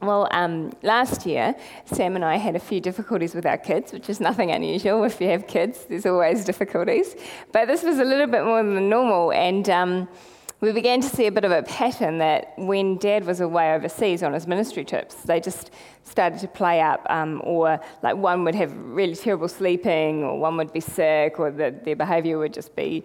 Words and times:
Well, 0.00 0.28
um, 0.30 0.72
last 0.82 1.26
year, 1.26 1.56
Sam 1.84 2.14
and 2.14 2.24
I 2.24 2.36
had 2.36 2.54
a 2.54 2.60
few 2.60 2.80
difficulties 2.80 3.34
with 3.34 3.44
our 3.44 3.58
kids, 3.58 3.92
which 3.92 4.08
is 4.08 4.20
nothing 4.20 4.52
unusual. 4.52 5.02
If 5.02 5.20
you 5.20 5.28
have 5.28 5.48
kids, 5.48 5.86
there's 5.88 6.06
always 6.06 6.44
difficulties. 6.44 7.16
But 7.52 7.66
this 7.66 7.82
was 7.82 7.98
a 7.98 8.04
little 8.04 8.28
bit 8.28 8.44
more 8.44 8.62
than 8.62 8.88
normal, 8.88 9.32
and 9.32 9.68
um, 9.68 10.08
we 10.60 10.70
began 10.70 11.00
to 11.00 11.08
see 11.08 11.26
a 11.26 11.32
bit 11.32 11.44
of 11.44 11.50
a 11.50 11.64
pattern 11.64 12.18
that 12.18 12.52
when 12.56 12.96
Dad 12.98 13.24
was 13.24 13.40
away 13.40 13.74
overseas 13.74 14.22
on 14.22 14.34
his 14.34 14.46
ministry 14.46 14.84
trips, 14.84 15.16
they 15.22 15.40
just 15.40 15.72
started 16.04 16.38
to 16.40 16.48
play 16.48 16.80
up, 16.80 17.04
um, 17.10 17.40
or 17.44 17.80
like 18.02 18.16
one 18.16 18.44
would 18.44 18.54
have 18.54 18.72
really 18.76 19.16
terrible 19.16 19.48
sleeping, 19.48 20.22
or 20.22 20.38
one 20.38 20.56
would 20.58 20.72
be 20.72 20.80
sick, 20.80 21.40
or 21.40 21.50
the, 21.50 21.74
their 21.84 21.96
behaviour 21.96 22.38
would 22.38 22.54
just 22.54 22.76
be 22.76 23.04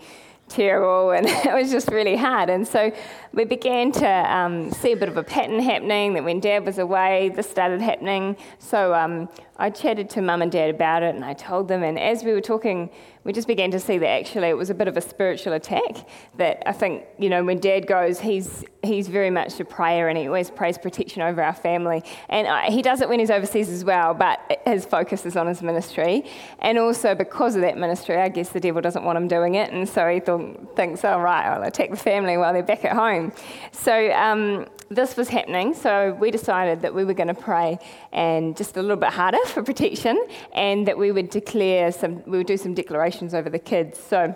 terrible, 0.50 1.12
and 1.18 1.28
it 1.28 1.54
was 1.54 1.71
just 1.71 1.89
really 1.89 2.16
hard. 2.16 2.50
And 2.50 2.68
so 2.68 2.92
we 3.34 3.46
began 3.46 3.92
to 3.93 4.07
um, 4.07 4.71
see 4.71 4.92
a 4.92 4.98
bit 4.98 5.10
of 5.10 5.18
a 5.18 5.23
pattern 5.23 5.60
happening 5.60 6.14
that 6.14 6.23
when 6.23 6.39
Dad 6.39 6.66
was 6.66 6.78
away, 6.78 7.30
this 7.36 7.50
started 7.50 7.82
happening. 7.82 8.38
So 8.60 8.93
um, 8.93 9.29
I 9.64 9.70
chatted 9.70 10.10
to 10.10 10.22
Mum 10.22 10.42
and 10.42 10.52
Dad 10.52 10.70
about 10.72 11.04
it, 11.04 11.16
and 11.16 11.24
I 11.24 11.32
told 11.32 11.70
them. 11.70 11.84
And 11.84 11.98
as 11.98 12.26
we 12.26 12.34
were 12.34 12.42
talking, 12.42 12.90
we 13.24 13.32
just 13.32 13.48
began 13.48 13.72
to 13.72 13.80
see 13.80 13.98
that 13.98 14.10
actually 14.10 14.50
it 14.50 14.58
was 14.58 14.70
a 14.70 14.74
bit 14.74 14.89
of 14.89 14.98
a 14.98 15.02
spiritual 15.02 15.54
attack. 15.54 16.06
That 16.36 16.62
I 16.66 16.74
think, 16.74 17.06
you 17.18 17.30
know, 17.30 17.46
when 17.46 17.62
Dad 17.62 17.88
goes, 17.88 18.20
he's 18.20 18.66
he's 18.84 19.08
very 19.08 19.30
much 19.30 19.58
a 19.62 19.64
prayer, 19.64 20.10
and 20.10 20.18
he 20.18 20.28
always 20.28 20.52
prays 20.52 20.78
protection 20.78 21.22
over 21.22 21.42
our 21.42 21.54
family. 21.54 22.04
And 22.28 22.46
I, 22.46 22.72
he 22.72 22.82
does 22.82 23.00
it 23.00 23.08
when 23.08 23.20
he's 23.22 23.32
overseas 23.32 23.70
as 23.70 23.86
well, 23.86 24.14
but 24.14 24.62
his 24.66 24.86
focus 24.86 25.26
is 25.26 25.38
on 25.38 25.48
his 25.48 25.62
ministry. 25.62 26.25
And 26.60 26.78
also 26.78 27.16
because 27.16 27.56
of 27.56 27.61
that 27.61 27.78
ministry, 27.78 28.18
I 28.18 28.28
guess 28.28 28.50
the 28.50 28.60
devil 28.60 28.82
doesn't 28.82 29.06
want 29.06 29.16
him 29.16 29.30
doing 29.30 29.56
it, 29.56 29.72
and 29.72 29.88
so 29.88 30.10
he 30.10 30.20
thought, 30.20 30.75
thinks, 30.75 31.06
oh 31.06 31.20
right, 31.20 31.46
I'll 31.48 31.64
attack 31.64 31.89
the 31.89 31.96
family 31.96 32.36
while 32.36 32.52
they're 32.52 32.64
back 32.64 32.84
at 32.84 32.98
home. 32.98 33.31
So 33.72 34.11
um, 34.11 34.67
this 34.94 35.17
was 35.17 35.30
happening, 35.30 35.73
so 35.73 36.17
we 36.20 36.31
decided 36.31 36.81
that 36.81 36.94
we 36.94 37.03
were 37.06 37.14
going 37.14 37.28
to 37.28 37.33
pray 37.33 37.80
and 38.11 38.56
just 38.56 38.78
a 38.78 38.81
little 38.81 38.97
bit 38.97 39.09
harder 39.09 39.44
for 39.47 39.64
protection, 39.64 40.25
and 40.53 40.88
that 40.88 40.97
we 40.97 41.11
would 41.11 41.30
declare 41.30 41.91
some, 41.91 42.23
we 42.25 42.38
would 42.38 42.47
do 42.47 42.58
some 42.58 42.73
declarations 42.73 43.33
over 43.33 43.49
the 43.49 43.59
kids. 43.59 43.99
So 43.99 44.36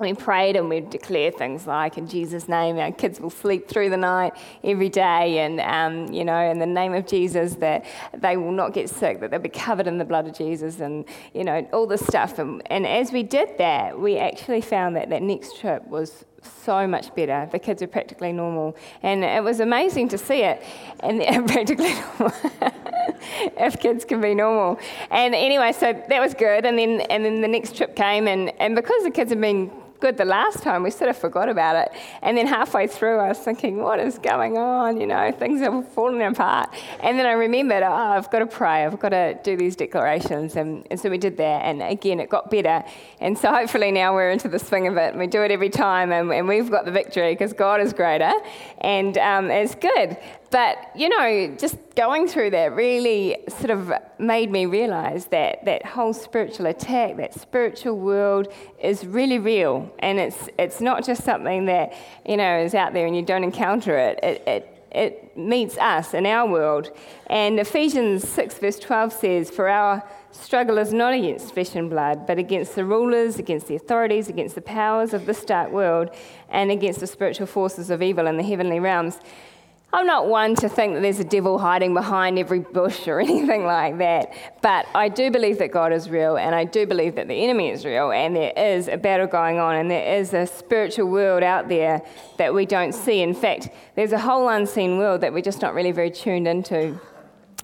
we 0.00 0.14
prayed 0.14 0.54
and 0.54 0.68
we'd 0.68 0.90
declare 0.90 1.32
things 1.32 1.66
like, 1.66 1.98
in 1.98 2.06
Jesus' 2.06 2.48
name, 2.48 2.78
our 2.78 2.92
kids 2.92 3.20
will 3.20 3.30
sleep 3.30 3.66
through 3.66 3.90
the 3.90 3.96
night 3.96 4.32
every 4.62 4.88
day, 4.88 5.40
and, 5.40 5.60
um, 5.60 6.12
you 6.12 6.24
know, 6.24 6.38
in 6.38 6.60
the 6.60 6.66
name 6.66 6.94
of 6.94 7.04
Jesus, 7.04 7.56
that 7.56 7.84
they 8.16 8.36
will 8.36 8.52
not 8.52 8.72
get 8.72 8.88
sick, 8.88 9.18
that 9.20 9.32
they'll 9.32 9.40
be 9.40 9.48
covered 9.48 9.88
in 9.88 9.98
the 9.98 10.04
blood 10.04 10.28
of 10.28 10.34
Jesus, 10.36 10.78
and, 10.78 11.04
you 11.34 11.42
know, 11.42 11.66
all 11.72 11.86
this 11.86 12.06
stuff. 12.06 12.38
And, 12.38 12.62
and 12.70 12.86
as 12.86 13.10
we 13.10 13.24
did 13.24 13.58
that, 13.58 13.98
we 13.98 14.18
actually 14.18 14.60
found 14.60 14.94
that 14.94 15.10
that 15.10 15.22
next 15.22 15.58
trip 15.58 15.84
was 15.88 16.24
so 16.42 16.86
much 16.86 17.14
better. 17.14 17.48
The 17.50 17.58
kids 17.58 17.82
were 17.82 17.88
practically 17.88 18.32
normal. 18.32 18.76
And 19.02 19.24
it 19.24 19.42
was 19.42 19.60
amazing 19.60 20.08
to 20.10 20.18
see 20.18 20.42
it. 20.42 20.62
And 21.00 21.20
practically 21.48 21.94
normal. 21.94 22.32
if 23.56 23.78
kids 23.80 24.04
can 24.04 24.20
be 24.20 24.34
normal. 24.34 24.78
And 25.10 25.34
anyway, 25.34 25.72
so 25.72 25.92
that 26.08 26.20
was 26.20 26.34
good. 26.34 26.64
And 26.64 26.78
then, 26.78 27.00
and 27.02 27.24
then 27.24 27.40
the 27.40 27.48
next 27.48 27.76
trip 27.76 27.96
came, 27.96 28.28
and, 28.28 28.52
and 28.60 28.74
because 28.74 29.02
the 29.02 29.10
kids 29.10 29.30
have 29.30 29.40
been 29.40 29.70
good 30.00 30.16
the 30.16 30.24
last 30.24 30.62
time, 30.62 30.82
we 30.82 30.90
sort 30.90 31.10
of 31.10 31.16
forgot 31.16 31.48
about 31.48 31.76
it. 31.76 31.92
And 32.22 32.36
then 32.36 32.46
halfway 32.46 32.86
through, 32.86 33.18
I 33.18 33.28
was 33.28 33.38
thinking, 33.38 33.78
what 33.82 33.98
is 33.98 34.18
going 34.18 34.56
on? 34.56 35.00
You 35.00 35.06
know, 35.06 35.32
things 35.32 35.62
are 35.62 35.82
falling 35.82 36.22
apart. 36.22 36.70
And 37.00 37.18
then 37.18 37.26
I 37.26 37.32
remembered, 37.32 37.82
oh, 37.82 37.92
I've 37.92 38.30
got 38.30 38.40
to 38.40 38.46
pray, 38.46 38.84
I've 38.84 38.98
got 38.98 39.10
to 39.10 39.38
do 39.42 39.56
these 39.56 39.76
declarations. 39.76 40.56
And, 40.56 40.86
and 40.90 40.98
so 40.98 41.10
we 41.10 41.18
did 41.18 41.36
that. 41.38 41.64
And 41.64 41.82
again, 41.82 42.20
it 42.20 42.28
got 42.28 42.50
better. 42.50 42.84
And 43.20 43.36
so 43.36 43.52
hopefully 43.52 43.90
now 43.92 44.14
we're 44.14 44.30
into 44.30 44.48
the 44.48 44.58
swing 44.58 44.86
of 44.86 44.96
it. 44.96 45.10
And 45.10 45.18
we 45.18 45.26
do 45.26 45.42
it 45.42 45.50
every 45.50 45.70
time. 45.70 46.12
And, 46.12 46.32
and 46.32 46.48
we've 46.48 46.70
got 46.70 46.84
the 46.84 46.92
victory 46.92 47.32
because 47.32 47.52
God 47.52 47.80
is 47.80 47.92
greater. 47.92 48.32
And 48.80 49.16
um, 49.18 49.50
it's 49.50 49.74
good. 49.74 50.16
But, 50.50 50.78
you 50.96 51.10
know, 51.10 51.54
just 51.58 51.76
going 51.94 52.26
through 52.26 52.50
that 52.50 52.74
really 52.74 53.36
sort 53.48 53.70
of 53.70 53.92
made 54.18 54.50
me 54.50 54.64
realize 54.64 55.26
that 55.26 55.64
that 55.66 55.84
whole 55.84 56.14
spiritual 56.14 56.66
attack, 56.66 57.18
that 57.18 57.38
spiritual 57.38 57.98
world 57.98 58.52
is 58.80 59.06
really 59.06 59.38
real. 59.38 59.92
And 59.98 60.18
it's, 60.18 60.48
it's 60.58 60.80
not 60.80 61.04
just 61.04 61.22
something 61.22 61.66
that, 61.66 61.92
you 62.26 62.38
know, 62.38 62.58
is 62.58 62.74
out 62.74 62.94
there 62.94 63.06
and 63.06 63.14
you 63.14 63.22
don't 63.22 63.44
encounter 63.44 63.98
it. 63.98 64.20
It, 64.22 64.42
it, 64.46 64.74
it 64.90 65.36
meets 65.36 65.76
us 65.76 66.14
in 66.14 66.24
our 66.24 66.48
world. 66.48 66.90
And 67.26 67.60
Ephesians 67.60 68.26
6, 68.26 68.58
verse 68.58 68.78
12 68.78 69.12
says, 69.12 69.50
For 69.50 69.68
our 69.68 70.02
struggle 70.30 70.78
is 70.78 70.94
not 70.94 71.12
against 71.12 71.52
flesh 71.52 71.74
and 71.74 71.90
blood, 71.90 72.26
but 72.26 72.38
against 72.38 72.74
the 72.74 72.86
rulers, 72.86 73.38
against 73.38 73.68
the 73.68 73.76
authorities, 73.76 74.28
against 74.28 74.54
the 74.54 74.62
powers 74.62 75.12
of 75.12 75.26
this 75.26 75.44
dark 75.44 75.72
world, 75.72 76.10
and 76.48 76.70
against 76.70 77.00
the 77.00 77.06
spiritual 77.06 77.46
forces 77.46 77.90
of 77.90 78.02
evil 78.02 78.26
in 78.26 78.38
the 78.38 78.42
heavenly 78.42 78.80
realms. 78.80 79.18
I'm 79.90 80.06
not 80.06 80.26
one 80.26 80.54
to 80.56 80.68
think 80.68 80.94
that 80.94 81.00
there's 81.00 81.18
a 81.18 81.24
devil 81.24 81.58
hiding 81.58 81.94
behind 81.94 82.38
every 82.38 82.58
bush 82.58 83.08
or 83.08 83.20
anything 83.28 83.64
like 83.64 83.96
that, 83.98 84.34
but 84.60 84.86
I 84.94 85.08
do 85.08 85.30
believe 85.30 85.58
that 85.60 85.72
God 85.72 85.94
is 85.94 86.10
real, 86.10 86.36
and 86.36 86.54
I 86.54 86.64
do 86.64 86.86
believe 86.86 87.14
that 87.14 87.26
the 87.26 87.42
enemy 87.42 87.70
is 87.70 87.86
real, 87.86 88.12
and 88.12 88.36
there 88.36 88.52
is 88.54 88.88
a 88.88 88.98
battle 88.98 89.26
going 89.26 89.58
on, 89.58 89.76
and 89.76 89.90
there 89.90 90.18
is 90.18 90.34
a 90.34 90.46
spiritual 90.46 91.08
world 91.08 91.42
out 91.42 91.68
there 91.68 92.02
that 92.36 92.52
we 92.52 92.66
don't 92.66 92.92
see. 92.92 93.22
In 93.22 93.32
fact, 93.32 93.70
there's 93.94 94.12
a 94.12 94.18
whole 94.18 94.50
unseen 94.50 94.98
world 94.98 95.22
that 95.22 95.32
we're 95.32 95.40
just 95.40 95.62
not 95.62 95.72
really 95.72 95.92
very 95.92 96.10
tuned 96.10 96.46
into. 96.46 97.00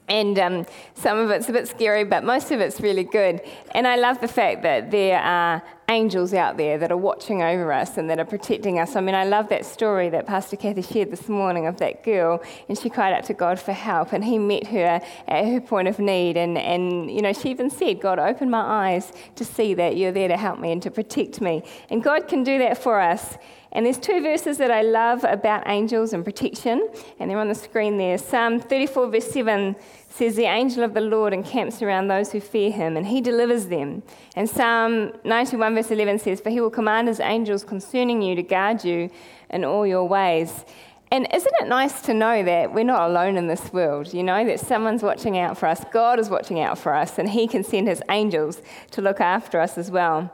And 0.08 0.38
um, 0.38 0.66
some 0.94 1.18
of 1.18 1.30
it's 1.30 1.48
a 1.48 1.52
bit 1.52 1.66
scary, 1.66 2.04
but 2.04 2.24
most 2.24 2.50
of 2.50 2.60
it's 2.60 2.80
really 2.80 3.04
good. 3.04 3.40
And 3.70 3.86
I 3.86 3.96
love 3.96 4.20
the 4.20 4.28
fact 4.28 4.62
that 4.62 4.90
there 4.90 5.18
are 5.18 5.62
angels 5.88 6.32
out 6.34 6.56
there 6.56 6.78
that 6.78 6.90
are 6.90 6.96
watching 6.96 7.42
over 7.42 7.72
us 7.72 7.96
and 7.96 8.08
that 8.10 8.18
are 8.18 8.24
protecting 8.24 8.78
us. 8.78 8.96
I 8.96 9.00
mean, 9.00 9.14
I 9.14 9.24
love 9.24 9.48
that 9.48 9.64
story 9.64 10.08
that 10.10 10.26
Pastor 10.26 10.56
Kathy 10.56 10.82
shared 10.82 11.10
this 11.10 11.28
morning 11.28 11.66
of 11.66 11.78
that 11.78 12.02
girl, 12.02 12.42
and 12.68 12.78
she 12.78 12.90
cried 12.90 13.12
out 13.12 13.24
to 13.24 13.34
God 13.34 13.58
for 13.58 13.72
help, 13.72 14.12
and 14.12 14.24
He 14.24 14.38
met 14.38 14.66
her 14.68 15.00
at 15.28 15.44
her 15.46 15.60
point 15.60 15.88
of 15.88 15.98
need. 15.98 16.36
And, 16.36 16.58
and 16.58 17.10
you 17.10 17.22
know, 17.22 17.32
she 17.32 17.50
even 17.50 17.70
said, 17.70 18.00
God, 18.00 18.18
open 18.18 18.50
my 18.50 18.92
eyes 18.92 19.12
to 19.36 19.44
see 19.44 19.74
that 19.74 19.96
you're 19.96 20.12
there 20.12 20.28
to 20.28 20.36
help 20.36 20.58
me 20.58 20.72
and 20.72 20.82
to 20.82 20.90
protect 20.90 21.40
me. 21.40 21.62
And 21.90 22.02
God 22.02 22.28
can 22.28 22.44
do 22.44 22.58
that 22.58 22.76
for 22.76 23.00
us. 23.00 23.36
And 23.74 23.84
there's 23.84 23.98
two 23.98 24.22
verses 24.22 24.56
that 24.58 24.70
I 24.70 24.82
love 24.82 25.24
about 25.24 25.64
angels 25.66 26.12
and 26.12 26.24
protection, 26.24 26.88
and 27.18 27.28
they're 27.28 27.38
on 27.38 27.48
the 27.48 27.56
screen 27.56 27.98
there. 27.98 28.16
Psalm 28.18 28.60
34, 28.60 29.10
verse 29.10 29.30
7 29.30 29.74
says, 30.08 30.36
The 30.36 30.44
angel 30.44 30.84
of 30.84 30.94
the 30.94 31.00
Lord 31.00 31.32
encamps 31.32 31.82
around 31.82 32.06
those 32.06 32.30
who 32.30 32.40
fear 32.40 32.70
him, 32.70 32.96
and 32.96 33.04
he 33.04 33.20
delivers 33.20 33.66
them. 33.66 34.04
And 34.36 34.48
Psalm 34.48 35.12
91, 35.24 35.74
verse 35.74 35.90
11 35.90 36.20
says, 36.20 36.40
For 36.40 36.50
he 36.50 36.60
will 36.60 36.70
command 36.70 37.08
his 37.08 37.18
angels 37.18 37.64
concerning 37.64 38.22
you 38.22 38.36
to 38.36 38.44
guard 38.44 38.84
you 38.84 39.10
in 39.50 39.64
all 39.64 39.84
your 39.84 40.06
ways. 40.06 40.64
And 41.10 41.28
isn't 41.32 41.54
it 41.60 41.68
nice 41.68 42.00
to 42.02 42.14
know 42.14 42.42
that 42.42 42.72
we're 42.72 42.84
not 42.84 43.08
alone 43.08 43.36
in 43.36 43.46
this 43.46 43.72
world? 43.72 44.12
You 44.12 44.22
know, 44.22 44.44
that 44.44 44.58
someone's 44.58 45.02
watching 45.02 45.38
out 45.38 45.58
for 45.58 45.66
us, 45.66 45.84
God 45.92 46.18
is 46.18 46.30
watching 46.30 46.60
out 46.60 46.78
for 46.78 46.94
us, 46.94 47.18
and 47.18 47.28
He 47.28 47.46
can 47.46 47.62
send 47.62 47.86
His 47.88 48.02
angels 48.08 48.62
to 48.92 49.02
look 49.02 49.20
after 49.20 49.60
us 49.60 49.78
as 49.78 49.90
well. 49.90 50.32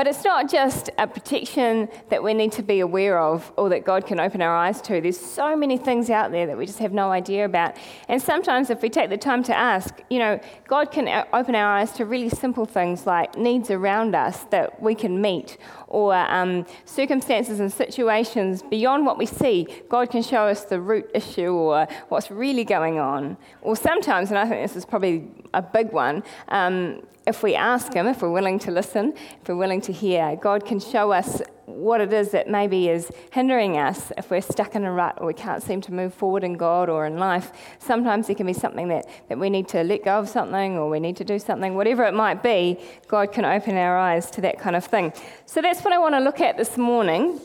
But 0.00 0.06
it's 0.06 0.24
not 0.24 0.48
just 0.48 0.88
a 0.96 1.06
protection 1.06 1.86
that 2.08 2.22
we 2.22 2.32
need 2.32 2.52
to 2.52 2.62
be 2.62 2.80
aware 2.80 3.18
of 3.20 3.52
or 3.58 3.68
that 3.68 3.84
God 3.84 4.06
can 4.06 4.18
open 4.18 4.40
our 4.40 4.56
eyes 4.56 4.80
to. 4.80 4.98
There's 4.98 5.20
so 5.20 5.54
many 5.54 5.76
things 5.76 6.08
out 6.08 6.32
there 6.32 6.46
that 6.46 6.56
we 6.56 6.64
just 6.64 6.78
have 6.78 6.94
no 6.94 7.10
idea 7.10 7.44
about. 7.44 7.76
And 8.08 8.22
sometimes, 8.22 8.70
if 8.70 8.80
we 8.80 8.88
take 8.88 9.10
the 9.10 9.18
time 9.18 9.42
to 9.42 9.54
ask, 9.54 10.00
you 10.08 10.18
know, 10.18 10.40
God 10.66 10.90
can 10.90 11.26
open 11.34 11.54
our 11.54 11.76
eyes 11.76 11.92
to 11.92 12.06
really 12.06 12.30
simple 12.30 12.64
things 12.64 13.06
like 13.06 13.36
needs 13.36 13.70
around 13.70 14.14
us 14.14 14.44
that 14.44 14.80
we 14.80 14.94
can 14.94 15.20
meet 15.20 15.58
or 15.90 16.14
um, 16.14 16.64
circumstances 16.84 17.60
and 17.60 17.70
situations 17.70 18.62
beyond 18.62 19.04
what 19.04 19.18
we 19.18 19.26
see. 19.26 19.66
God 19.88 20.10
can 20.10 20.22
show 20.22 20.46
us 20.46 20.64
the 20.64 20.80
root 20.80 21.10
issue 21.14 21.52
or 21.52 21.86
what's 22.08 22.30
really 22.30 22.64
going 22.64 22.98
on. 22.98 23.36
Or 23.60 23.76
sometimes, 23.76 24.30
and 24.30 24.38
I 24.38 24.48
think 24.48 24.62
this 24.62 24.76
is 24.76 24.86
probably 24.86 25.28
a 25.52 25.60
big 25.60 25.92
one, 25.92 26.22
um, 26.48 27.02
if 27.26 27.42
we 27.42 27.54
ask 27.54 27.92
Him, 27.92 28.06
if 28.06 28.22
we're 28.22 28.30
willing 28.30 28.58
to 28.60 28.70
listen, 28.70 29.12
if 29.42 29.48
we're 29.48 29.56
willing 29.56 29.80
to 29.82 29.92
hear, 29.92 30.36
God 30.36 30.64
can 30.64 30.80
show 30.80 31.12
us 31.12 31.42
what 31.76 32.00
it 32.00 32.12
is 32.12 32.30
that 32.30 32.48
maybe 32.48 32.88
is 32.88 33.10
hindering 33.32 33.78
us 33.78 34.12
if 34.16 34.30
we're 34.30 34.40
stuck 34.40 34.74
in 34.74 34.84
a 34.84 34.92
rut 34.92 35.18
or 35.18 35.26
we 35.26 35.34
can't 35.34 35.62
seem 35.62 35.80
to 35.82 35.92
move 35.92 36.12
forward 36.12 36.44
in 36.44 36.54
God 36.54 36.88
or 36.88 37.06
in 37.06 37.18
life. 37.18 37.52
Sometimes 37.78 38.26
there 38.26 38.36
can 38.36 38.46
be 38.46 38.52
something 38.52 38.88
that, 38.88 39.08
that 39.28 39.38
we 39.38 39.50
need 39.50 39.68
to 39.68 39.82
let 39.82 40.04
go 40.04 40.18
of 40.18 40.28
something 40.28 40.76
or 40.76 40.88
we 40.88 41.00
need 41.00 41.16
to 41.16 41.24
do 41.24 41.38
something, 41.38 41.74
whatever 41.74 42.04
it 42.04 42.14
might 42.14 42.42
be, 42.42 42.78
God 43.08 43.32
can 43.32 43.44
open 43.44 43.76
our 43.76 43.98
eyes 43.98 44.30
to 44.32 44.40
that 44.42 44.58
kind 44.58 44.76
of 44.76 44.84
thing. 44.84 45.12
So 45.46 45.60
that's 45.60 45.82
what 45.84 45.92
I 45.92 45.98
want 45.98 46.14
to 46.14 46.20
look 46.20 46.40
at 46.40 46.56
this 46.56 46.76
morning 46.76 47.40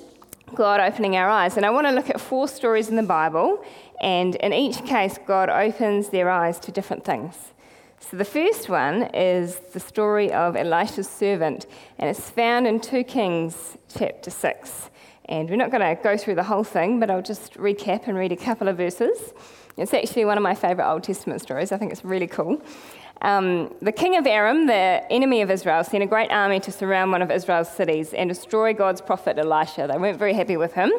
God 0.54 0.80
opening 0.80 1.16
our 1.16 1.28
eyes. 1.28 1.58
And 1.58 1.66
I 1.66 1.70
want 1.72 1.88
to 1.88 1.92
look 1.92 2.10
at 2.10 2.22
four 2.22 2.48
stories 2.48 2.90
in 2.90 2.96
the 2.96 3.04
Bible, 3.04 3.64
and 4.00 4.36
in 4.36 4.54
each 4.54 4.86
case, 4.86 5.18
God 5.26 5.50
opens 5.50 6.10
their 6.10 6.30
eyes 6.30 6.60
to 6.60 6.72
different 6.72 7.04
things. 7.04 7.36
So 8.00 8.18
the 8.18 8.26
first 8.26 8.70
one 8.70 9.04
is 9.14 9.58
the 9.74 9.80
story 9.80 10.32
of 10.32 10.56
Elisha's 10.56 11.10
servant, 11.10 11.66
and 11.98 12.10
it's 12.10 12.30
found 12.30 12.68
in 12.68 12.80
2 12.80 13.04
Kings 13.04 13.78
chapter 13.96 14.30
6. 14.30 14.90
And 15.28 15.50
we're 15.50 15.56
not 15.56 15.72
going 15.72 15.82
to 15.82 16.02
go 16.04 16.18
through 16.18 16.36
the 16.36 16.44
whole 16.44 16.64
thing, 16.64 17.00
but 17.00 17.10
I'll 17.10 17.22
just 17.22 17.56
recap 17.56 18.08
and 18.08 18.16
read 18.16 18.32
a 18.32 18.36
couple 18.36 18.68
of 18.68 18.78
verses. 18.78 19.34
It's 19.76 19.94
actually 19.94 20.26
one 20.26 20.38
of 20.38 20.44
my 20.44 20.54
favourite 20.54 20.90
Old 20.90 21.04
Testament 21.04 21.42
stories. 21.42 21.72
I 21.72 21.78
think 21.78 21.92
it's 21.92 22.06
really 22.06 22.28
cool. 22.28 22.62
Um, 23.22 23.74
the 23.82 23.92
king 23.92 24.18
of 24.18 24.28
Aram, 24.28 24.68
the 24.68 25.04
enemy 25.10 25.42
of 25.42 25.50
Israel, 25.50 25.84
sent 25.84 26.04
a 26.04 26.08
great 26.08 26.32
army 26.32 26.60
to 26.60 26.72
surround 26.72 27.12
one 27.12 27.22
of 27.22 27.32
Israel's 27.32 27.72
cities 27.72 28.14
and 28.14 28.30
destroy 28.30 28.74
God's 28.74 29.02
prophet 29.02 29.40
Elisha. 29.40 29.88
They 29.92 29.98
weren't 29.98 30.20
very 30.20 30.34
happy 30.34 30.58
with 30.58 30.74
him. 30.74 30.92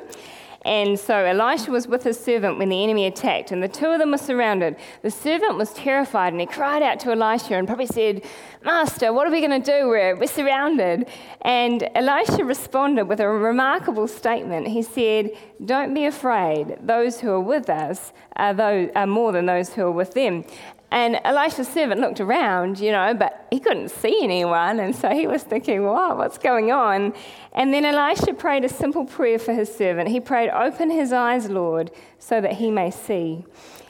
And 0.67 0.99
so 0.99 1.15
Elisha 1.25 1.71
was 1.71 1.87
with 1.87 2.03
his 2.03 2.19
servant 2.19 2.59
when 2.59 2.71
the 2.71 2.83
enemy 2.83 3.07
attacked, 3.07 3.53
and 3.53 3.63
the 3.63 3.69
two 3.69 3.87
of 3.87 4.01
them 4.01 4.11
were 4.11 4.19
surrounded. 4.19 4.75
The 5.03 5.13
servant 5.13 5.57
was 5.57 5.73
terrified, 5.73 6.33
and 6.33 6.41
he 6.41 6.47
cried 6.47 6.83
out 6.83 6.99
to 7.01 7.13
Elisha 7.13 7.55
and 7.55 7.69
probably 7.69 7.87
said, 7.87 8.25
Master, 8.65 9.13
what 9.13 9.29
are 9.29 9.31
we 9.31 9.41
going 9.41 9.63
to 9.63 9.65
do? 9.65 9.87
We're, 9.87 10.17
we're 10.17 10.27
surrounded. 10.27 11.09
And 11.43 11.89
Elisha 11.95 12.45
responded 12.45 13.05
with 13.05 13.21
a 13.21 13.29
remarkable 13.29 14.09
statement. 14.09 14.67
He 14.67 14.83
said, 14.83 15.31
Don't 15.65 15.95
be 15.95 16.05
afraid. 16.05 16.79
Those 16.83 17.21
who 17.21 17.31
are 17.31 17.41
with 17.41 17.71
us 17.71 18.13
are, 18.35 18.53
those, 18.53 18.91
are 18.97 19.07
more 19.07 19.31
than 19.31 19.47
those 19.47 19.73
who 19.73 19.83
are 19.83 19.93
with 19.93 20.15
them. 20.15 20.45
And 20.91 21.21
Elisha's 21.25 21.69
servant 21.69 22.01
looked 22.01 22.21
around, 22.21 22.79
you 22.79 22.93
know, 22.93 23.13
but 23.13 23.47
he 23.51 23.59
couldn't 23.59 23.91
see 23.91 24.23
anyone. 24.23 24.79
And 24.79 24.95
so 24.95 25.11
he 25.11 25.27
was 25.27 25.43
thinking, 25.43 25.83
wow, 25.85 26.17
what's 26.17 26.39
going 26.39 26.71
on? 26.71 27.13
And 27.53 27.75
then 27.75 27.85
Elisha 27.85 28.35
prayed 28.35 28.65
a 28.65 28.69
simple 28.69 29.05
prayer 29.05 29.39
for 29.39 29.53
his 29.53 29.75
servant. 29.75 30.09
He 30.09 30.21
prayed, 30.21 30.51
Open 30.51 30.91
his 30.91 31.13
eyes, 31.13 31.51
Lord, 31.51 31.91
so 32.19 32.41
that 32.41 32.55
he 32.55 32.71
may 32.71 32.91
see. 32.91 33.45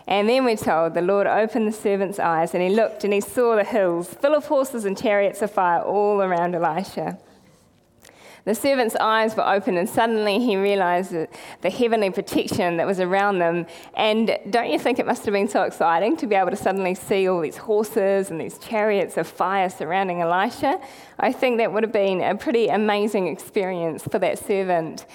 And 0.06 0.28
then 0.28 0.44
we're 0.44 0.56
told 0.56 0.94
the 0.94 1.02
Lord 1.02 1.26
opened 1.26 1.66
the 1.66 1.72
servant's 1.72 2.18
eyes, 2.18 2.54
and 2.54 2.62
he 2.62 2.70
looked 2.70 3.02
and 3.02 3.12
he 3.12 3.20
saw 3.20 3.56
the 3.56 3.64
hills 3.64 4.14
full 4.14 4.34
of 4.34 4.46
horses 4.46 4.84
and 4.84 4.96
chariots 4.96 5.42
of 5.42 5.50
fire 5.50 5.82
all 5.82 6.22
around 6.22 6.54
Elisha. 6.54 7.18
The 8.46 8.54
servant's 8.54 8.94
eyes 9.00 9.36
were 9.36 9.44
open, 9.44 9.76
and 9.76 9.88
suddenly 9.88 10.38
he 10.38 10.56
realized 10.56 11.10
the 11.12 11.70
heavenly 11.70 12.10
protection 12.10 12.76
that 12.76 12.86
was 12.86 13.00
around 13.00 13.40
them. 13.40 13.66
And 13.94 14.38
don't 14.50 14.70
you 14.70 14.78
think 14.78 15.00
it 15.00 15.06
must 15.06 15.24
have 15.24 15.32
been 15.32 15.48
so 15.48 15.64
exciting 15.64 16.16
to 16.18 16.28
be 16.28 16.36
able 16.36 16.50
to 16.50 16.56
suddenly 16.56 16.94
see 16.94 17.28
all 17.28 17.40
these 17.40 17.56
horses 17.56 18.30
and 18.30 18.40
these 18.40 18.56
chariots 18.58 19.16
of 19.16 19.26
fire 19.26 19.68
surrounding 19.68 20.20
Elisha? 20.20 20.80
I 21.18 21.32
think 21.32 21.58
that 21.58 21.72
would 21.72 21.82
have 21.82 21.92
been 21.92 22.20
a 22.20 22.36
pretty 22.36 22.68
amazing 22.68 23.26
experience 23.26 24.04
for 24.04 24.20
that 24.20 24.38
servant. 24.38 25.06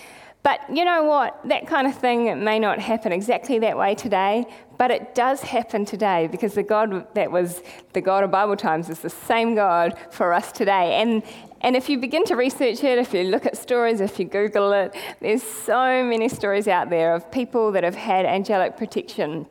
But 0.44 0.62
you 0.76 0.86
know 0.86 1.04
what? 1.04 1.40
That 1.48 1.68
kind 1.68 1.86
of 1.88 1.96
thing 1.96 2.44
may 2.44 2.58
not 2.58 2.80
happen 2.80 3.12
exactly 3.12 3.60
that 3.60 3.78
way 3.78 3.94
today, 3.94 4.46
but 4.78 4.90
it 4.90 5.14
does 5.14 5.42
happen 5.42 5.86
today 5.86 6.28
because 6.32 6.56
the 6.56 6.64
God 6.64 7.14
that 7.14 7.32
was 7.32 7.62
the 7.94 8.02
God 8.02 8.24
of 8.24 8.32
Bible 8.32 8.56
times 8.56 8.90
is 8.90 9.00
the 9.00 9.10
same 9.10 9.54
God 9.54 9.96
for 10.10 10.34
us 10.34 10.52
today. 10.52 11.00
And, 11.00 11.22
and 11.62 11.76
if 11.76 11.90
you 11.90 12.00
begin 12.00 12.26
to 12.26 12.36
research 12.36 12.84
it, 12.84 12.98
if 12.98 13.14
you 13.14 13.24
look 13.24 13.46
at 13.46 13.56
stories, 13.56 14.02
if 14.02 14.18
you 14.18 14.26
Google 14.26 14.72
it, 14.74 14.96
there's 15.20 15.44
so 15.44 16.04
many 16.04 16.28
stories 16.28 16.68
out 16.68 16.90
there 16.90 17.14
of 17.14 17.32
people 17.32 17.72
that 17.74 17.84
have 17.84 17.96
had 17.96 18.26
angelic 18.26 18.78
protection 18.78 19.46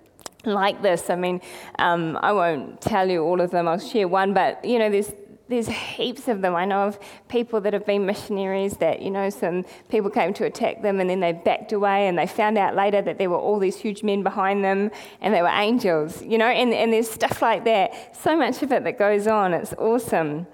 like 0.44 0.82
this. 0.82 1.08
I 1.08 1.14
mean, 1.14 1.40
um, 1.78 2.18
I 2.20 2.32
won't 2.32 2.80
tell 2.80 3.08
you 3.08 3.22
all 3.22 3.40
of 3.40 3.52
them. 3.52 3.68
I'll 3.68 3.78
share 3.78 4.08
one, 4.08 4.34
but 4.34 4.64
you 4.64 4.80
know, 4.80 4.90
there's 4.90 5.12
there's 5.50 5.68
heaps 5.68 6.28
of 6.28 6.40
them. 6.40 6.54
I 6.54 6.64
know 6.64 6.86
of 6.86 6.98
people 7.28 7.60
that 7.62 7.72
have 7.72 7.84
been 7.84 8.06
missionaries 8.06 8.76
that, 8.78 9.02
you 9.02 9.10
know, 9.10 9.28
some 9.30 9.64
people 9.88 10.08
came 10.08 10.32
to 10.34 10.44
attack 10.44 10.80
them 10.80 11.00
and 11.00 11.10
then 11.10 11.20
they 11.20 11.32
backed 11.32 11.72
away 11.72 12.06
and 12.06 12.16
they 12.16 12.26
found 12.26 12.56
out 12.56 12.76
later 12.76 13.02
that 13.02 13.18
there 13.18 13.28
were 13.28 13.38
all 13.38 13.58
these 13.58 13.76
huge 13.76 14.02
men 14.02 14.22
behind 14.22 14.64
them 14.64 14.90
and 15.20 15.34
they 15.34 15.42
were 15.42 15.48
angels, 15.48 16.22
you 16.22 16.38
know, 16.38 16.46
and, 16.46 16.72
and 16.72 16.92
there's 16.92 17.10
stuff 17.10 17.42
like 17.42 17.64
that. 17.64 18.16
So 18.16 18.36
much 18.36 18.62
of 18.62 18.70
it 18.72 18.84
that 18.84 18.98
goes 18.98 19.26
on. 19.26 19.52
It's 19.52 19.74
awesome. 19.74 20.46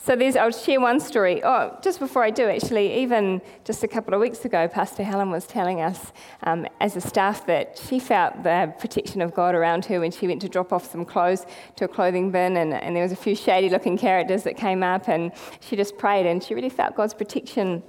So 0.00 0.14
there's, 0.14 0.36
I'll 0.36 0.52
share 0.52 0.80
one 0.80 1.00
story. 1.00 1.42
Oh, 1.44 1.76
just 1.82 1.98
before 1.98 2.22
I 2.22 2.30
do, 2.30 2.48
actually, 2.48 3.02
even 3.02 3.42
just 3.64 3.82
a 3.82 3.88
couple 3.88 4.14
of 4.14 4.20
weeks 4.20 4.44
ago, 4.44 4.68
Pastor 4.68 5.02
Helen 5.02 5.30
was 5.30 5.44
telling 5.44 5.80
us 5.80 6.12
um, 6.44 6.66
as 6.80 6.96
a 6.96 7.00
staff 7.00 7.44
that 7.46 7.78
she 7.86 7.98
felt 7.98 8.44
the 8.44 8.72
protection 8.78 9.20
of 9.20 9.34
God 9.34 9.56
around 9.56 9.84
her 9.86 9.98
when 10.00 10.12
she 10.12 10.28
went 10.28 10.40
to 10.42 10.48
drop 10.48 10.72
off 10.72 10.90
some 10.90 11.04
clothes 11.04 11.44
to 11.76 11.84
a 11.84 11.88
clothing 11.88 12.30
bin, 12.30 12.56
and, 12.56 12.72
and 12.72 12.94
there 12.94 13.02
was 13.02 13.12
a 13.12 13.16
few 13.16 13.34
shady-looking 13.34 13.98
characters 13.98 14.44
that 14.44 14.56
came 14.56 14.82
up, 14.82 15.08
and 15.08 15.32
she 15.60 15.74
just 15.74 15.98
prayed, 15.98 16.26
and 16.26 16.42
she 16.42 16.54
really 16.54 16.70
felt 16.70 16.94
God's 16.94 17.12
protection 17.12 17.82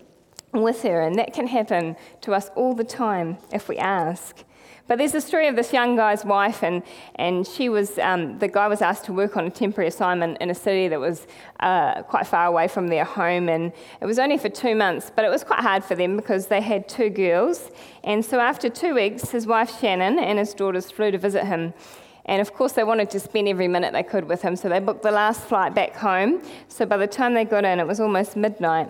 with 0.51 0.81
her, 0.81 1.01
and 1.01 1.15
that 1.19 1.31
can 1.31 1.45
happen 1.45 1.95
to 2.21 2.33
us 2.33 2.49
all 2.55 2.73
the 2.73 2.83
time 2.83 3.37
if 3.53 3.69
we 3.69 3.77
ask. 3.77 4.43
But 4.89 4.97
there's 4.97 5.13
a 5.13 5.21
story 5.21 5.47
of 5.47 5.55
this 5.55 5.71
young 5.71 5.95
guy's 5.95 6.25
wife, 6.25 6.63
and, 6.63 6.81
and 7.13 7.45
she 7.45 7.69
was, 7.69 7.99
um, 7.99 8.39
the 8.39 8.47
guy 8.47 8.67
was 8.67 8.81
asked 8.81 9.05
to 9.05 9.13
work 9.13 9.37
on 9.37 9.45
a 9.45 9.51
temporary 9.51 9.87
assignment 9.87 10.39
in 10.39 10.49
a 10.49 10.55
city 10.55 10.87
that 10.87 10.99
was 10.99 11.27
uh, 11.59 12.01
quite 12.01 12.25
far 12.25 12.47
away 12.47 12.67
from 12.67 12.87
their 12.87 13.03
home, 13.03 13.49
and 13.49 13.71
it 14.01 14.07
was 14.07 14.17
only 14.17 14.39
for 14.39 14.49
two 14.49 14.73
months, 14.73 15.11
but 15.15 15.23
it 15.23 15.29
was 15.29 15.43
quite 15.43 15.59
hard 15.59 15.83
for 15.83 15.93
them 15.93 16.15
because 16.15 16.47
they 16.47 16.59
had 16.59 16.89
two 16.89 17.11
girls. 17.11 17.69
And 18.03 18.25
so 18.25 18.39
after 18.39 18.67
two 18.67 18.95
weeks, 18.95 19.29
his 19.29 19.45
wife 19.45 19.79
Shannon 19.79 20.17
and 20.17 20.39
his 20.39 20.55
daughters 20.55 20.89
flew 20.89 21.11
to 21.11 21.19
visit 21.19 21.45
him. 21.45 21.75
And 22.25 22.41
of 22.41 22.55
course, 22.55 22.73
they 22.73 22.83
wanted 22.83 23.11
to 23.11 23.19
spend 23.19 23.47
every 23.47 23.67
minute 23.67 23.93
they 23.93 24.01
could 24.01 24.25
with 24.25 24.41
him, 24.41 24.55
so 24.55 24.69
they 24.69 24.79
booked 24.79 25.03
the 25.03 25.11
last 25.11 25.41
flight 25.41 25.75
back 25.75 25.95
home. 25.95 26.41
So 26.67 26.87
by 26.87 26.97
the 26.97 27.05
time 27.05 27.35
they 27.35 27.45
got 27.45 27.63
in, 27.63 27.79
it 27.79 27.85
was 27.85 27.99
almost 27.99 28.35
midnight. 28.35 28.89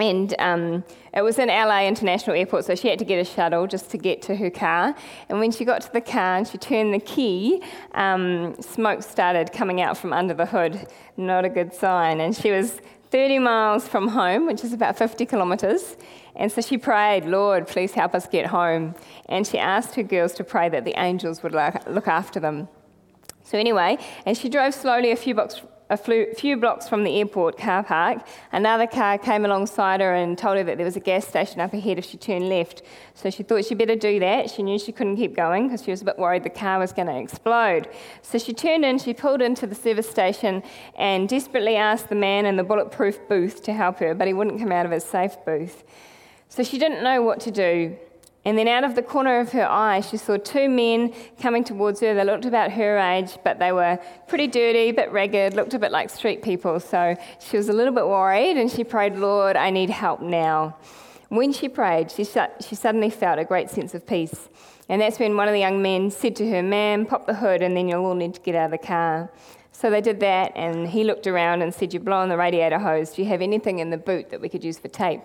And 0.00 0.34
um, 0.38 0.82
it 1.12 1.20
was 1.20 1.38
in 1.38 1.48
LA 1.48 1.86
International 1.86 2.34
Airport, 2.34 2.64
so 2.64 2.74
she 2.74 2.88
had 2.88 2.98
to 3.00 3.04
get 3.04 3.18
a 3.18 3.24
shuttle 3.24 3.66
just 3.66 3.90
to 3.90 3.98
get 3.98 4.22
to 4.22 4.34
her 4.34 4.48
car. 4.48 4.94
And 5.28 5.38
when 5.38 5.50
she 5.50 5.66
got 5.66 5.82
to 5.82 5.92
the 5.92 6.00
car 6.00 6.36
and 6.36 6.48
she 6.48 6.56
turned 6.56 6.94
the 6.94 7.00
key, 7.00 7.62
um, 7.92 8.56
smoke 8.60 9.02
started 9.02 9.52
coming 9.52 9.82
out 9.82 9.98
from 9.98 10.14
under 10.14 10.32
the 10.32 10.46
hood. 10.46 10.86
Not 11.18 11.44
a 11.44 11.50
good 11.50 11.74
sign. 11.74 12.20
And 12.20 12.34
she 12.34 12.50
was 12.50 12.80
30 13.10 13.40
miles 13.40 13.86
from 13.86 14.08
home, 14.08 14.46
which 14.46 14.64
is 14.64 14.72
about 14.72 14.96
50 14.96 15.26
kilometres. 15.26 15.98
And 16.34 16.50
so 16.50 16.62
she 16.62 16.78
prayed, 16.78 17.26
Lord, 17.26 17.66
please 17.66 17.92
help 17.92 18.14
us 18.14 18.26
get 18.26 18.46
home. 18.46 18.94
And 19.28 19.46
she 19.46 19.58
asked 19.58 19.96
her 19.96 20.02
girls 20.02 20.32
to 20.34 20.44
pray 20.44 20.70
that 20.70 20.86
the 20.86 20.98
angels 20.98 21.42
would 21.42 21.52
look 21.52 22.08
after 22.08 22.40
them. 22.40 22.68
So, 23.42 23.58
anyway, 23.58 23.98
and 24.24 24.36
she 24.36 24.48
drove 24.48 24.74
slowly 24.74 25.10
a 25.10 25.16
few 25.16 25.34
blocks 25.34 25.60
a 25.90 25.96
few 25.96 26.56
blocks 26.56 26.88
from 26.88 27.02
the 27.02 27.18
airport 27.18 27.58
car 27.58 27.82
park, 27.82 28.24
another 28.52 28.86
car 28.86 29.18
came 29.18 29.44
alongside 29.44 30.00
her 30.00 30.14
and 30.14 30.38
told 30.38 30.56
her 30.56 30.62
that 30.62 30.76
there 30.76 30.84
was 30.84 30.96
a 30.96 31.00
gas 31.00 31.26
station 31.26 31.60
up 31.60 31.74
ahead 31.74 31.98
if 31.98 32.04
she 32.04 32.16
turned 32.16 32.48
left. 32.48 32.82
So 33.14 33.28
she 33.28 33.42
thought 33.42 33.64
she'd 33.64 33.78
better 33.78 33.96
do 33.96 34.20
that. 34.20 34.50
She 34.50 34.62
knew 34.62 34.78
she 34.78 34.92
couldn't 34.92 35.16
keep 35.16 35.34
going 35.34 35.66
because 35.66 35.82
she 35.82 35.90
was 35.90 36.00
a 36.00 36.04
bit 36.04 36.16
worried 36.16 36.44
the 36.44 36.50
car 36.50 36.78
was 36.78 36.92
going 36.92 37.08
to 37.08 37.18
explode. 37.18 37.88
So 38.22 38.38
she 38.38 38.54
turned 38.54 38.84
in, 38.84 38.98
she 38.98 39.12
pulled 39.12 39.42
into 39.42 39.66
the 39.66 39.74
service 39.74 40.08
station 40.08 40.62
and 40.96 41.28
desperately 41.28 41.74
asked 41.74 42.08
the 42.08 42.14
man 42.14 42.46
in 42.46 42.56
the 42.56 42.64
bulletproof 42.64 43.18
booth 43.28 43.62
to 43.64 43.72
help 43.72 43.98
her, 43.98 44.14
but 44.14 44.28
he 44.28 44.32
wouldn't 44.32 44.60
come 44.60 44.70
out 44.70 44.86
of 44.86 44.92
his 44.92 45.04
safe 45.04 45.36
booth. 45.44 45.82
So 46.48 46.62
she 46.62 46.78
didn't 46.78 47.02
know 47.02 47.20
what 47.22 47.40
to 47.40 47.50
do. 47.50 47.96
And 48.44 48.56
then 48.56 48.68
out 48.68 48.84
of 48.84 48.94
the 48.94 49.02
corner 49.02 49.38
of 49.38 49.52
her 49.52 49.66
eye, 49.68 50.00
she 50.00 50.16
saw 50.16 50.38
two 50.38 50.68
men 50.68 51.12
coming 51.40 51.62
towards 51.62 52.00
her. 52.00 52.14
They 52.14 52.24
looked 52.24 52.46
about 52.46 52.72
her 52.72 52.98
age, 52.98 53.36
but 53.44 53.58
they 53.58 53.70
were 53.70 53.98
pretty 54.28 54.46
dirty, 54.46 54.88
a 54.88 54.92
bit 54.92 55.12
ragged, 55.12 55.54
looked 55.54 55.74
a 55.74 55.78
bit 55.78 55.92
like 55.92 56.08
street 56.08 56.42
people. 56.42 56.80
So 56.80 57.16
she 57.38 57.58
was 57.58 57.68
a 57.68 57.74
little 57.74 57.92
bit 57.92 58.06
worried 58.06 58.56
and 58.56 58.70
she 58.70 58.82
prayed, 58.82 59.16
Lord, 59.16 59.56
I 59.56 59.68
need 59.68 59.90
help 59.90 60.22
now. 60.22 60.76
When 61.28 61.52
she 61.52 61.68
prayed, 61.68 62.10
she, 62.10 62.24
she 62.24 62.74
suddenly 62.74 63.10
felt 63.10 63.38
a 63.38 63.44
great 63.44 63.68
sense 63.68 63.94
of 63.94 64.06
peace. 64.06 64.48
And 64.88 65.02
that's 65.02 65.18
when 65.18 65.36
one 65.36 65.46
of 65.46 65.52
the 65.52 65.60
young 65.60 65.82
men 65.82 66.10
said 66.10 66.34
to 66.36 66.50
her, 66.50 66.62
Ma'am, 66.62 67.06
pop 67.06 67.26
the 67.26 67.34
hood 67.34 67.62
and 67.62 67.76
then 67.76 67.88
you'll 67.88 68.04
all 68.06 68.14
need 68.14 68.34
to 68.34 68.40
get 68.40 68.54
out 68.54 68.66
of 68.66 68.70
the 68.72 68.78
car. 68.78 69.30
So 69.80 69.88
they 69.88 70.02
did 70.02 70.20
that, 70.20 70.52
and 70.56 70.86
he 70.86 71.04
looked 71.04 71.26
around 71.26 71.62
and 71.62 71.72
said, 71.72 71.94
You're 71.94 72.02
blowing 72.02 72.28
the 72.28 72.36
radiator 72.36 72.78
hose. 72.78 73.14
Do 73.14 73.22
you 73.22 73.28
have 73.28 73.40
anything 73.40 73.78
in 73.78 73.88
the 73.88 73.96
boot 73.96 74.28
that 74.28 74.38
we 74.38 74.50
could 74.50 74.62
use 74.62 74.78
for 74.78 74.88
tape? 74.88 75.22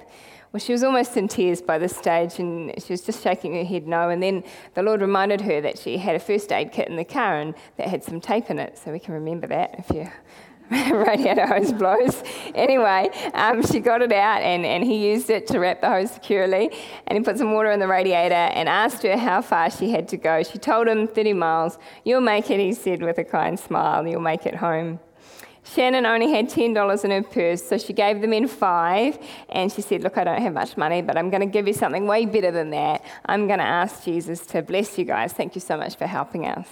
Well, 0.56 0.62
she 0.62 0.72
was 0.72 0.86
almost 0.86 1.18
in 1.18 1.28
tears 1.28 1.62
by 1.62 1.78
this 1.78 1.94
stage 1.94 2.40
and 2.40 2.74
she 2.82 2.94
was 2.94 3.02
just 3.02 3.22
shaking 3.22 3.56
her 3.56 3.66
head 3.66 3.90
no. 3.90 4.08
And 4.08 4.24
then 4.24 4.42
the 4.74 4.84
Lord 4.84 5.02
reminded 5.02 5.42
her 5.42 5.60
that 5.60 5.78
she 5.78 5.98
had 5.98 6.16
a 6.16 6.20
first 6.20 6.50
aid 6.50 6.72
kit 6.72 6.88
in 6.88 6.96
the 6.96 7.04
car 7.04 7.42
and 7.42 7.54
that 7.76 7.90
had 7.90 8.06
some 8.06 8.22
tape 8.22 8.50
in 8.50 8.58
it. 8.58 8.78
So 8.78 8.94
we 8.94 9.00
can 9.00 9.16
remember 9.16 9.48
that 9.48 9.76
if 9.78 9.90
you 9.90 10.10
radiator 10.96 11.46
hose 11.46 11.74
blows. 11.74 12.24
Anyway, 12.54 13.10
um, 13.34 13.66
she 13.66 13.82
got 13.82 14.02
it 14.02 14.14
out 14.14 14.44
and, 14.44 14.66
and 14.66 14.86
he 14.86 15.12
used 15.12 15.30
it 15.30 15.46
to 15.48 15.60
wrap 15.60 15.82
the 15.82 15.90
hose 15.90 16.12
securely. 16.12 16.70
And 17.08 17.18
he 17.18 17.22
put 17.26 17.38
some 17.38 17.52
water 17.52 17.72
in 17.72 17.82
the 17.82 17.90
radiator 17.90 18.34
and 18.34 18.70
asked 18.70 19.04
her 19.04 19.18
how 19.18 19.42
far 19.42 19.70
she 19.70 19.92
had 19.92 20.08
to 20.08 20.16
go. 20.16 20.42
She 20.42 20.58
told 20.58 20.88
him 20.88 21.06
30 21.06 21.34
miles. 21.34 21.78
You'll 22.06 22.22
make 22.22 22.50
it, 22.50 22.62
he 22.62 22.72
said 22.72 23.02
with 23.02 23.18
a 23.18 23.26
kind 23.26 23.60
smile. 23.60 24.08
You'll 24.08 24.22
make 24.22 24.46
it 24.46 24.56
home. 24.56 25.02
Shannon 25.66 26.06
only 26.06 26.32
had 26.32 26.48
$10 26.48 27.04
in 27.04 27.12
her 27.12 27.24
purse, 27.24 27.64
so 27.64 27.78
she 27.78 27.92
gave 27.92 28.22
the 28.22 28.28
men 28.28 28.48
five, 28.48 29.18
and 29.50 29.72
she 29.72 29.82
said, 29.82 30.04
Look, 30.04 30.18
I 30.18 30.24
don't 30.24 30.42
have 30.42 30.54
much 30.54 30.78
money, 30.78 31.02
but 31.02 31.18
I'm 31.18 31.30
going 31.32 31.42
to 31.42 31.48
give 31.48 31.68
you 31.68 31.74
something 31.74 32.06
way 32.06 32.26
better 32.26 32.52
than 32.52 32.70
that. 32.70 33.04
I'm 33.26 33.48
going 33.48 33.60
to 33.60 33.66
ask 33.66 34.04
Jesus 34.04 34.46
to 34.48 34.62
bless 34.62 34.98
you 34.98 35.06
guys. 35.06 35.34
Thank 35.34 35.56
you 35.56 35.62
so 35.62 35.76
much 35.76 35.96
for 35.98 36.06
helping 36.06 36.46
us. 36.46 36.68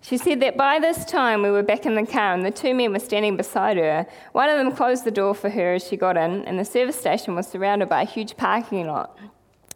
She 0.00 0.16
said 0.16 0.40
that 0.40 0.56
by 0.56 0.78
this 0.78 1.04
time 1.04 1.42
we 1.42 1.50
were 1.50 1.62
back 1.62 1.86
in 1.86 1.94
the 1.94 2.06
car 2.06 2.34
and 2.34 2.44
the 2.44 2.50
two 2.50 2.74
men 2.74 2.92
were 2.92 2.98
standing 2.98 3.36
beside 3.36 3.76
her. 3.76 4.06
One 4.32 4.48
of 4.48 4.56
them 4.56 4.74
closed 4.74 5.04
the 5.04 5.10
door 5.10 5.34
for 5.34 5.50
her 5.50 5.74
as 5.74 5.86
she 5.86 5.96
got 5.96 6.16
in, 6.16 6.44
and 6.44 6.58
the 6.58 6.64
service 6.64 6.98
station 6.98 7.34
was 7.34 7.46
surrounded 7.46 7.88
by 7.88 8.02
a 8.02 8.06
huge 8.06 8.36
parking 8.36 8.88
lot. 8.88 9.16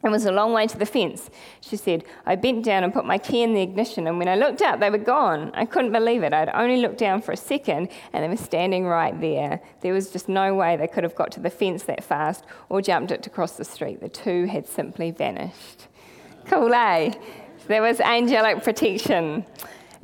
It 0.05 0.11
was 0.11 0.27
a 0.27 0.33
long 0.33 0.53
way 0.53 0.67
to 0.67 0.77
the 0.77 0.87
fence. 0.87 1.31
She 1.61 1.77
said, 1.77 2.05
I 2.27 2.35
bent 2.35 2.65
down 2.65 2.83
and 2.83 2.93
put 2.93 3.05
my 3.05 3.19
key 3.19 3.43
in 3.43 3.55
the 3.55 3.63
ignition, 3.63 4.09
and 4.09 4.19
when 4.19 4.29
I 4.29 4.35
looked 4.35 4.61
up, 4.61 4.81
they 4.81 4.91
were 4.91 4.99
gone. 4.99 5.53
I 5.55 5.65
couldn't 5.65 5.93
believe 5.93 6.25
it. 6.25 6.33
I'd 6.33 6.49
only 6.49 6.79
looked 6.79 6.99
down 6.99 7.23
for 7.23 7.31
a 7.31 7.37
second, 7.37 7.89
and 8.13 8.25
they 8.25 8.29
were 8.29 8.37
standing 8.37 8.85
right 8.85 9.19
there. 9.21 9.61
There 9.81 9.93
was 9.93 10.11
just 10.11 10.29
no 10.29 10.55
way 10.55 10.77
they 10.77 10.89
could 10.89 11.05
have 11.05 11.15
got 11.15 11.31
to 11.33 11.41
the 11.41 11.51
fence 11.51 11.85
that 11.85 12.03
fast 12.03 12.45
or 12.69 12.83
jumped 12.83 13.13
it 13.13 13.23
to 13.23 13.31
cross 13.31 13.53
the 13.53 13.65
street. 13.65 14.01
The 14.01 14.09
two 14.09 14.47
had 14.47 14.67
simply 14.67 15.13
vanished. 15.13 15.87
Cool, 16.47 16.75
eh? 16.75 17.13
There 17.69 17.83
was 17.83 18.01
angelic 18.01 18.65
protection. 18.65 19.47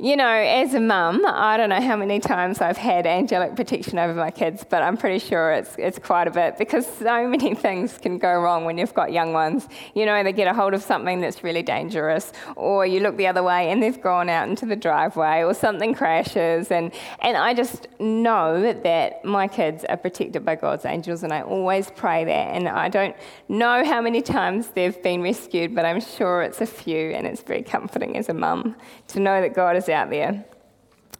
You 0.01 0.15
know, 0.15 0.29
as 0.29 0.73
a 0.75 0.79
mum, 0.79 1.25
I 1.25 1.57
don't 1.57 1.67
know 1.67 1.81
how 1.81 1.97
many 1.97 2.21
times 2.21 2.61
I've 2.61 2.77
had 2.77 3.05
angelic 3.05 3.57
protection 3.57 3.99
over 3.99 4.13
my 4.13 4.31
kids, 4.31 4.63
but 4.67 4.81
I'm 4.81 4.95
pretty 4.95 5.19
sure 5.19 5.51
it's, 5.51 5.75
it's 5.77 5.99
quite 5.99 6.25
a 6.25 6.31
bit 6.31 6.57
because 6.57 6.87
so 6.87 7.27
many 7.27 7.53
things 7.53 7.97
can 7.97 8.17
go 8.17 8.33
wrong 8.39 8.63
when 8.63 8.77
you've 8.77 8.93
got 8.93 9.11
young 9.11 9.33
ones. 9.33 9.67
You 9.95 10.05
know, 10.05 10.23
they 10.23 10.31
get 10.31 10.47
a 10.47 10.53
hold 10.53 10.73
of 10.73 10.81
something 10.81 11.19
that's 11.19 11.43
really 11.43 11.63
dangerous, 11.63 12.31
or 12.55 12.85
you 12.85 13.01
look 13.01 13.17
the 13.17 13.27
other 13.27 13.43
way 13.43 13.71
and 13.71 13.83
they've 13.83 14.01
gone 14.01 14.29
out 14.29 14.47
into 14.47 14.65
the 14.65 14.77
driveway, 14.77 15.43
or 15.43 15.53
something 15.53 15.93
crashes. 15.93 16.71
And, 16.71 16.93
and 17.21 17.35
I 17.35 17.53
just 17.53 17.89
know 17.99 18.71
that 18.71 19.25
my 19.25 19.49
kids 19.49 19.83
are 19.83 19.97
protected 19.97 20.45
by 20.45 20.55
God's 20.55 20.85
angels, 20.85 21.23
and 21.23 21.33
I 21.33 21.41
always 21.41 21.91
pray 21.91 22.23
that. 22.23 22.55
And 22.55 22.69
I 22.69 22.87
don't 22.87 23.17
know 23.49 23.83
how 23.83 23.99
many 23.99 24.21
times 24.21 24.67
they've 24.67 25.03
been 25.03 25.21
rescued, 25.21 25.75
but 25.75 25.83
I'm 25.83 25.99
sure 25.99 26.41
it's 26.41 26.61
a 26.61 26.65
few, 26.65 27.11
and 27.11 27.27
it's 27.27 27.41
very 27.41 27.63
comforting 27.63 28.15
as 28.15 28.29
a 28.29 28.33
mum 28.33 28.77
to 29.09 29.19
know 29.19 29.41
that 29.41 29.53
God 29.53 29.75
is 29.75 29.88
out 29.89 30.09
there. 30.09 30.45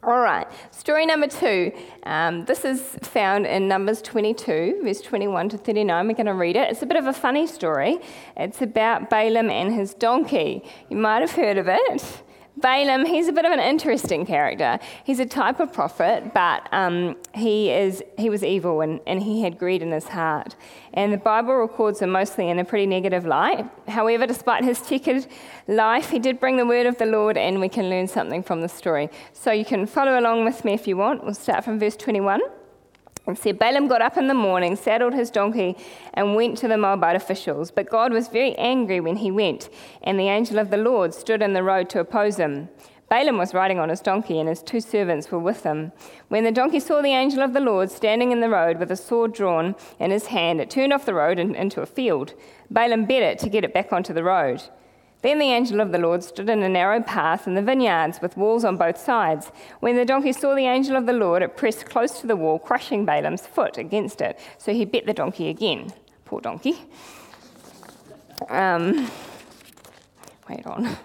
All 0.02 0.20
right, 0.20 0.46
story 0.70 1.04
number 1.04 1.26
two. 1.26 1.72
Um, 2.04 2.46
this 2.46 2.64
is 2.64 2.80
found 3.02 3.46
in 3.46 3.68
Numbers 3.68 4.00
22, 4.00 4.80
verse 4.82 5.02
21 5.02 5.50
to 5.50 5.58
39. 5.58 6.08
We're 6.08 6.14
going 6.14 6.24
to 6.24 6.32
read 6.32 6.56
it. 6.56 6.70
It's 6.70 6.80
a 6.80 6.86
bit 6.86 6.96
of 6.96 7.06
a 7.06 7.12
funny 7.12 7.46
story. 7.46 7.98
It's 8.34 8.62
about 8.62 9.10
Balaam 9.10 9.50
and 9.50 9.74
his 9.74 9.92
donkey. 9.92 10.64
You 10.88 10.96
might 10.96 11.20
have 11.20 11.32
heard 11.32 11.58
of 11.58 11.68
it. 11.68 12.22
Balaam, 12.60 13.06
he's 13.06 13.28
a 13.28 13.32
bit 13.32 13.44
of 13.44 13.52
an 13.52 13.60
interesting 13.60 14.26
character. 14.26 14.78
He's 15.04 15.20
a 15.20 15.26
type 15.26 15.60
of 15.60 15.72
prophet, 15.72 16.32
but 16.34 16.68
um, 16.72 17.16
he, 17.34 17.70
is, 17.70 18.02
he 18.18 18.30
was 18.30 18.44
evil 18.44 18.80
and, 18.80 19.00
and 19.06 19.22
he 19.22 19.42
had 19.42 19.58
greed 19.58 19.82
in 19.82 19.90
his 19.90 20.08
heart. 20.08 20.56
And 20.92 21.12
the 21.12 21.18
Bible 21.18 21.54
records 21.54 22.00
him 22.00 22.10
mostly 22.10 22.48
in 22.48 22.58
a 22.58 22.64
pretty 22.64 22.86
negative 22.86 23.24
light. 23.24 23.66
However, 23.88 24.26
despite 24.26 24.64
his 24.64 24.80
checkered 24.86 25.26
life, 25.68 26.10
he 26.10 26.18
did 26.18 26.40
bring 26.40 26.56
the 26.56 26.66
word 26.66 26.86
of 26.86 26.98
the 26.98 27.06
Lord, 27.06 27.36
and 27.36 27.60
we 27.60 27.68
can 27.68 27.88
learn 27.88 28.08
something 28.08 28.42
from 28.42 28.60
the 28.60 28.68
story. 28.68 29.08
So 29.32 29.52
you 29.52 29.64
can 29.64 29.86
follow 29.86 30.18
along 30.18 30.44
with 30.44 30.64
me 30.64 30.74
if 30.74 30.86
you 30.86 30.96
want. 30.96 31.24
We'll 31.24 31.34
start 31.34 31.64
from 31.64 31.78
verse 31.78 31.96
21. 31.96 32.40
Said, 33.36 33.58
Balaam 33.58 33.88
got 33.88 34.02
up 34.02 34.16
in 34.16 34.26
the 34.26 34.34
morning, 34.34 34.76
saddled 34.76 35.14
his 35.14 35.30
donkey, 35.30 35.76
and 36.14 36.34
went 36.34 36.58
to 36.58 36.68
the 36.68 36.76
Moabite 36.76 37.16
officials. 37.16 37.70
But 37.70 37.90
God 37.90 38.12
was 38.12 38.28
very 38.28 38.54
angry 38.56 39.00
when 39.00 39.16
he 39.16 39.30
went, 39.30 39.68
and 40.02 40.18
the 40.18 40.28
angel 40.28 40.58
of 40.58 40.70
the 40.70 40.76
Lord 40.76 41.14
stood 41.14 41.42
in 41.42 41.52
the 41.52 41.62
road 41.62 41.88
to 41.90 42.00
oppose 42.00 42.36
him. 42.36 42.68
Balaam 43.08 43.38
was 43.38 43.54
riding 43.54 43.80
on 43.80 43.88
his 43.88 44.00
donkey, 44.00 44.38
and 44.38 44.48
his 44.48 44.62
two 44.62 44.80
servants 44.80 45.32
were 45.32 45.38
with 45.38 45.64
him. 45.64 45.90
When 46.28 46.44
the 46.44 46.52
donkey 46.52 46.78
saw 46.78 47.02
the 47.02 47.08
angel 47.08 47.42
of 47.42 47.54
the 47.54 47.60
Lord 47.60 47.90
standing 47.90 48.30
in 48.30 48.38
the 48.38 48.48
road 48.48 48.78
with 48.78 48.92
a 48.92 48.96
sword 48.96 49.32
drawn 49.32 49.74
in 49.98 50.12
his 50.12 50.26
hand, 50.26 50.60
it 50.60 50.70
turned 50.70 50.92
off 50.92 51.06
the 51.06 51.14
road 51.14 51.40
and 51.40 51.56
into 51.56 51.82
a 51.82 51.86
field. 51.86 52.34
Balaam 52.70 53.06
bet 53.06 53.22
it 53.22 53.38
to 53.40 53.48
get 53.48 53.64
it 53.64 53.74
back 53.74 53.92
onto 53.92 54.12
the 54.12 54.22
road. 54.22 54.62
Then 55.22 55.38
the 55.38 55.52
angel 55.52 55.80
of 55.80 55.92
the 55.92 55.98
Lord 55.98 56.24
stood 56.24 56.48
in 56.48 56.62
a 56.62 56.68
narrow 56.68 57.02
path 57.02 57.46
in 57.46 57.54
the 57.54 57.62
vineyards 57.62 58.20
with 58.22 58.36
walls 58.36 58.64
on 58.64 58.76
both 58.76 58.98
sides. 58.98 59.52
When 59.80 59.96
the 59.96 60.04
donkey 60.04 60.32
saw 60.32 60.54
the 60.54 60.66
angel 60.66 60.96
of 60.96 61.06
the 61.06 61.12
Lord, 61.12 61.42
it 61.42 61.56
pressed 61.56 61.86
close 61.86 62.20
to 62.20 62.26
the 62.26 62.36
wall, 62.36 62.58
crushing 62.58 63.04
Balaam's 63.04 63.46
foot 63.46 63.76
against 63.76 64.20
it. 64.20 64.38
So 64.58 64.72
he 64.72 64.84
bit 64.84 65.06
the 65.06 65.12
donkey 65.12 65.48
again. 65.48 65.92
Poor 66.24 66.40
donkey. 66.40 66.78
Um, 68.48 69.10
wait 70.48 70.66
on. 70.66 70.96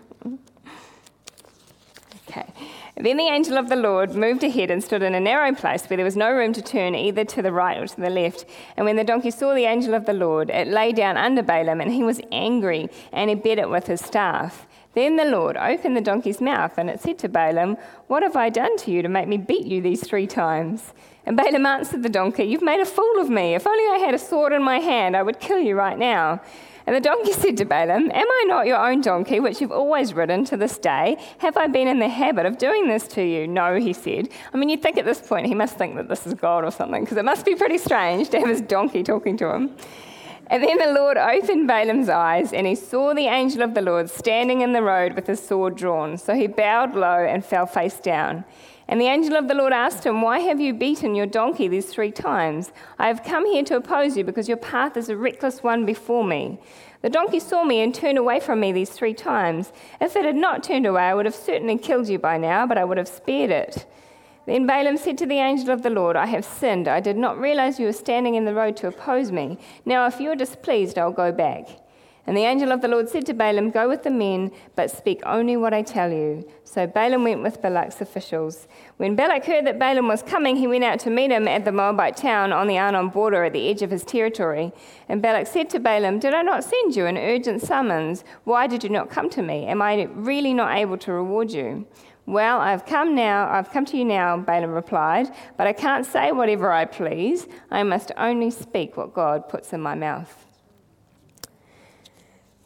Then 2.98 3.18
the 3.18 3.28
angel 3.28 3.58
of 3.58 3.68
the 3.68 3.76
Lord 3.76 4.16
moved 4.16 4.42
ahead 4.44 4.72
and 4.72 4.82
stood 4.82 5.04
in 5.04 5.14
a 5.16 5.20
narrow 5.20 5.54
place 5.54 5.86
where 5.86 5.98
there 5.98 6.06
was 6.06 6.16
no 6.16 6.32
room 6.32 6.54
to 6.54 6.62
turn 6.62 6.96
either 6.96 7.26
to 7.26 7.42
the 7.42 7.52
right 7.52 7.78
or 7.78 7.86
to 7.86 8.02
the 8.02 8.10
left. 8.10 8.46
And 8.78 8.86
when 8.86 8.96
the 8.96 9.04
donkey 9.04 9.32
saw 9.32 9.54
the 9.54 9.66
angel 9.66 9.94
of 9.94 10.06
the 10.06 10.14
Lord, 10.14 10.50
it 10.50 10.70
lay 10.70 10.94
down 10.94 11.18
under 11.18 11.44
Balaam, 11.44 11.82
and 11.82 11.92
he 11.92 12.04
was 12.04 12.22
angry, 12.32 12.90
and 13.12 13.30
he 13.30 13.36
beat 13.36 13.60
it 13.60 13.70
with 13.70 13.88
his 13.88 14.00
staff. 14.00 14.66
Then 14.94 15.18
the 15.18 15.26
Lord 15.26 15.58
opened 15.58 15.98
the 15.98 16.02
donkey's 16.02 16.40
mouth, 16.40 16.78
and 16.78 16.90
it 16.90 17.02
said 17.02 17.20
to 17.20 17.28
Balaam, 17.28 17.76
What 18.08 18.24
have 18.24 18.38
I 18.38 18.50
done 18.50 18.78
to 18.78 18.92
you 18.92 19.02
to 19.02 19.10
make 19.10 19.28
me 19.28 19.36
beat 19.36 19.66
you 19.66 19.82
these 19.82 20.08
three 20.08 20.26
times? 20.26 20.94
And 21.26 21.36
Balaam 21.36 21.66
answered 21.66 22.02
the 22.02 22.08
donkey, 22.08 22.46
You've 22.46 22.62
made 22.62 22.80
a 22.80 22.86
fool 22.86 23.20
of 23.20 23.30
me. 23.30 23.56
If 23.56 23.68
only 23.68 23.84
I 23.94 24.06
had 24.06 24.14
a 24.14 24.20
sword 24.20 24.54
in 24.54 24.64
my 24.64 24.80
hand, 24.80 25.18
I 25.18 25.24
would 25.24 25.42
kill 25.42 25.60
you 25.60 25.76
right 25.76 25.98
now. 25.98 26.40
And 26.88 26.96
the 26.96 27.02
donkey 27.02 27.32
said 27.32 27.58
to 27.58 27.66
Balaam, 27.66 28.12
Am 28.12 28.28
I 28.30 28.46
not 28.48 28.68
your 28.68 28.78
own 28.78 29.02
donkey, 29.02 29.40
which 29.40 29.60
you've 29.60 29.72
always 29.72 30.14
ridden 30.14 30.46
to 30.46 30.58
this 30.58 30.78
day? 30.78 31.18
Have 31.40 31.58
I 31.58 31.66
been 31.68 31.88
in 31.88 32.00
the 32.00 32.10
habit 32.10 32.46
of 32.46 32.60
doing 32.60 32.88
this 32.88 33.08
to 33.10 33.24
you? 33.24 33.48
No, 33.48 33.80
he 33.80 33.92
said. 33.92 34.30
I 34.54 34.58
mean, 34.58 34.70
you'd 34.70 34.84
think 34.84 34.98
at 34.98 35.06
this 35.06 35.20
point 35.20 35.48
he 35.48 35.56
must 35.56 35.78
think 35.78 35.96
that 35.96 36.10
this 36.10 36.28
is 36.28 36.36
God 36.36 36.64
or 36.64 36.72
something, 36.72 37.04
because 37.04 37.18
it 37.18 37.26
must 37.26 37.44
be 37.44 37.56
pretty 37.56 37.80
strange 37.80 38.30
to 38.30 38.40
have 38.40 38.48
his 38.48 38.62
donkey 38.62 39.02
talking 39.02 39.36
to 39.38 39.52
him. 39.52 39.76
And 40.48 40.62
then 40.62 40.78
the 40.78 40.94
Lord 40.94 41.18
opened 41.18 41.68
Balaam's 41.68 42.08
eyes, 42.08 42.54
and 42.54 42.68
he 42.68 42.76
saw 42.76 43.16
the 43.16 43.26
angel 43.26 43.64
of 43.64 43.74
the 43.74 43.82
Lord 43.82 44.12
standing 44.12 44.62
in 44.62 44.74
the 44.74 44.84
road 44.84 45.14
with 45.14 45.26
his 45.26 45.40
sword 45.40 45.76
drawn. 45.76 46.18
So 46.18 46.36
he 46.36 46.46
bowed 46.46 46.94
low 46.94 47.26
and 47.26 47.44
fell 47.44 47.66
face 47.66 48.00
down. 48.00 48.46
And 48.88 49.02
the 49.02 49.08
angel 49.08 49.36
of 49.36 49.48
the 49.48 49.56
Lord 49.56 49.74
asked 49.74 50.06
him, 50.06 50.22
Why 50.22 50.40
have 50.40 50.60
you 50.60 50.74
beaten 50.74 51.16
your 51.16 51.26
donkey 51.26 51.68
these 51.68 51.88
three 51.88 52.12
times? 52.12 52.72
I 53.00 53.08
have 53.08 53.24
come 53.24 53.46
here 53.46 53.64
to 53.64 53.78
oppose 53.78 54.16
you 54.16 54.24
because 54.24 54.48
your 54.48 54.58
path 54.58 54.96
is 54.96 55.10
a 55.10 55.18
reckless 55.18 55.64
one 55.64 55.86
before 55.86 56.24
me. 56.24 56.60
The 57.02 57.10
donkey 57.10 57.40
saw 57.40 57.64
me 57.64 57.82
and 57.82 57.94
turned 57.94 58.18
away 58.18 58.40
from 58.40 58.60
me 58.60 58.72
these 58.72 58.92
three 58.92 59.14
times. 59.14 59.72
If 60.00 60.16
it 60.16 60.26
had 60.26 60.36
not 60.36 60.64
turned 60.64 60.86
away, 60.86 61.04
I 61.04 61.14
would 61.14 61.26
have 61.26 61.36
certainly 61.36 61.78
killed 61.78 62.08
you 62.08 62.20
by 62.20 62.38
now, 62.38 62.68
but 62.68 62.78
I 62.78 62.84
would 62.84 62.98
have 62.98 63.08
spared 63.08 63.52
it. 63.52 63.86
Then 64.46 64.68
Balaam 64.68 64.98
said 64.98 65.18
to 65.20 65.26
the 65.26 65.40
angel 65.40 65.72
of 65.72 65.82
the 65.82 65.90
Lord, 65.90 66.16
I 66.16 66.28
have 66.28 66.46
sinned. 66.46 66.88
I 66.88 67.00
did 67.00 67.18
not 67.18 67.40
realize 67.40 67.80
you 67.80 67.88
were 67.88 67.94
standing 67.94 68.36
in 68.36 68.46
the 68.46 68.54
road 68.54 68.78
to 68.78 68.88
oppose 68.88 69.32
me. 69.32 69.58
Now, 69.86 70.06
if 70.06 70.20
you 70.20 70.30
are 70.32 70.36
displeased, 70.36 71.00
I'll 71.00 71.12
go 71.12 71.32
back. 71.32 71.68
And 72.28 72.36
the 72.36 72.42
angel 72.42 72.72
of 72.72 72.82
the 72.82 72.88
Lord 72.88 73.08
said 73.08 73.26
to 73.28 73.34
Balaam, 73.34 73.70
Go 73.70 73.88
with 73.88 74.04
the 74.04 74.10
men, 74.10 74.52
but 74.76 74.90
speak 74.90 75.22
only 75.26 75.58
what 75.58 75.74
I 75.74 75.84
tell 75.84 76.12
you. 76.12 76.48
So 76.64 76.88
Balaam 76.88 77.24
went 77.24 77.44
with 77.44 77.62
Balak's 77.62 78.02
officials. 78.02 78.68
When 78.98 79.16
Balak 79.16 79.46
heard 79.46 79.68
that 79.68 79.78
Balaam 79.78 80.08
was 80.08 80.24
coming, 80.24 80.56
he 80.56 80.66
went 80.66 80.84
out 80.84 81.00
to 81.02 81.12
meet 81.12 81.30
him 81.30 81.48
at 81.48 81.66
the 81.66 81.72
Moabite 81.72 82.18
town 82.18 82.52
on 82.52 82.68
the 82.68 82.80
Arnon 82.80 83.10
border 83.10 83.44
at 83.44 83.54
the 83.54 83.70
edge 83.70 83.84
of 83.84 83.92
his 83.92 84.04
territory. 84.04 84.72
And 85.08 85.22
Balak 85.22 85.46
said 85.46 85.70
to 85.72 85.80
Balaam, 85.80 86.18
Did 86.18 86.34
I 86.34 86.42
not 86.42 86.64
send 86.64 86.96
you 86.96 87.06
an 87.06 87.18
urgent 87.18 87.62
summons? 87.62 88.24
Why 88.44 88.66
did 88.66 88.84
you 88.84 88.90
not 88.90 89.12
come 89.12 89.30
to 89.30 89.44
me? 89.44 89.66
Am 89.68 89.82
I 89.82 90.10
really 90.14 90.54
not 90.54 90.76
able 90.76 90.98
to 91.00 91.14
reward 91.14 91.52
you? 91.52 91.86
Well, 92.26 92.60
I've 92.60 92.88
come 92.88 93.14
now, 93.14 93.48
I've 93.52 93.70
come 93.70 93.86
to 93.86 93.98
you 93.98 94.04
now, 94.04 94.36
Balaam 94.38 94.72
replied, 94.72 95.28
but 95.58 95.68
I 95.68 95.74
can't 95.74 96.08
say 96.08 96.32
whatever 96.32 96.72
I 96.72 96.86
please. 96.86 97.46
I 97.70 97.84
must 97.84 98.12
only 98.18 98.50
speak 98.50 98.98
what 98.98 99.14
God 99.14 99.48
puts 99.48 99.74
in 99.74 99.82
my 99.82 99.94
mouth. 99.94 100.45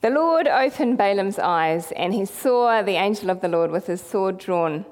The 0.02 0.10
Lord 0.10 0.48
opened 0.48 0.98
Balaam's 0.98 1.40
eyes, 1.40 1.92
and 1.92 2.14
he 2.14 2.24
saw 2.24 2.82
the 2.82 2.94
angel 2.94 3.30
of 3.30 3.42
the 3.42 3.50
Lord 3.50 3.70
with 3.70 3.88
his 3.88 4.02
sword 4.02 4.38
drawn. 4.38 4.86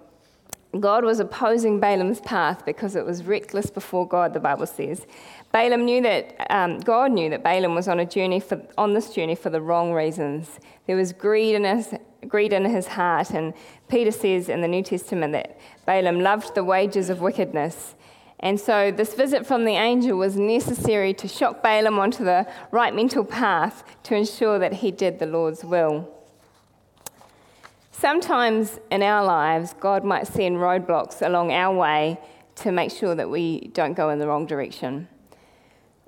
God 0.78 1.06
was 1.06 1.22
opposing 1.22 1.80
Balaam's 1.80 2.20
path 2.20 2.66
because 2.66 2.96
it 2.98 3.06
was 3.06 3.24
reckless 3.24 3.70
before 3.70 4.06
God, 4.06 4.34
the 4.34 4.42
Bible 4.42 4.66
says. 4.66 5.06
Balaam 5.54 5.86
knew 5.86 6.02
that 6.02 6.36
um, 6.50 6.80
God 6.80 7.14
knew 7.14 7.30
that 7.30 7.42
Balaam 7.42 7.74
was 7.74 7.88
on 7.88 8.00
a 8.02 8.06
journey 8.06 8.42
for, 8.42 8.62
on 8.78 8.94
this 8.94 9.12
journey 9.12 9.34
for 9.34 9.50
the 9.50 9.62
wrong 9.62 9.94
reasons. 9.94 10.60
There 10.88 10.98
was 10.98 11.14
greed 11.14 11.56
in 11.56 11.64
his 11.64 11.94
greed 12.28 12.52
in 12.52 12.66
his 12.66 12.88
heart, 12.88 13.30
and 13.32 13.54
Peter 13.88 14.12
says 14.12 14.50
in 14.50 14.62
the 14.62 14.68
New 14.68 14.84
Testament 14.84 15.32
that 15.32 15.58
Balaam 15.86 16.20
loved 16.20 16.54
the 16.54 16.64
wages 16.64 17.10
of 17.10 17.22
wickedness. 17.22 17.96
And 18.39 18.60
so, 18.60 18.91
this 18.91 19.15
visit 19.15 19.48
from 19.48 19.65
the 19.65 19.72
angel 19.72 20.17
was 20.17 20.36
necessary 20.38 21.13
to 21.15 21.27
shock 21.27 21.63
Balaam 21.63 21.98
onto 21.98 22.24
the 22.24 22.48
right 22.72 22.94
mental 22.94 23.25
path 23.25 23.84
to 24.03 24.15
ensure 24.15 24.60
that 24.60 24.74
he 24.74 24.91
did 24.91 25.17
the 25.17 25.25
Lord's 25.25 25.63
will. 25.63 26.08
Sometimes 27.91 28.79
in 28.91 29.01
our 29.01 29.25
lives, 29.25 29.74
God 29.79 30.03
might 30.03 30.27
send 30.27 30.58
roadblocks 30.58 31.25
along 31.25 31.51
our 31.51 31.75
way 31.75 32.20
to 32.58 32.72
make 32.72 32.91
sure 32.91 33.15
that 33.15 33.29
we 33.29 33.70
don't 33.74 33.94
go 33.94 34.12
in 34.12 34.20
the 34.20 34.27
wrong 34.27 34.46
direction. 34.46 35.08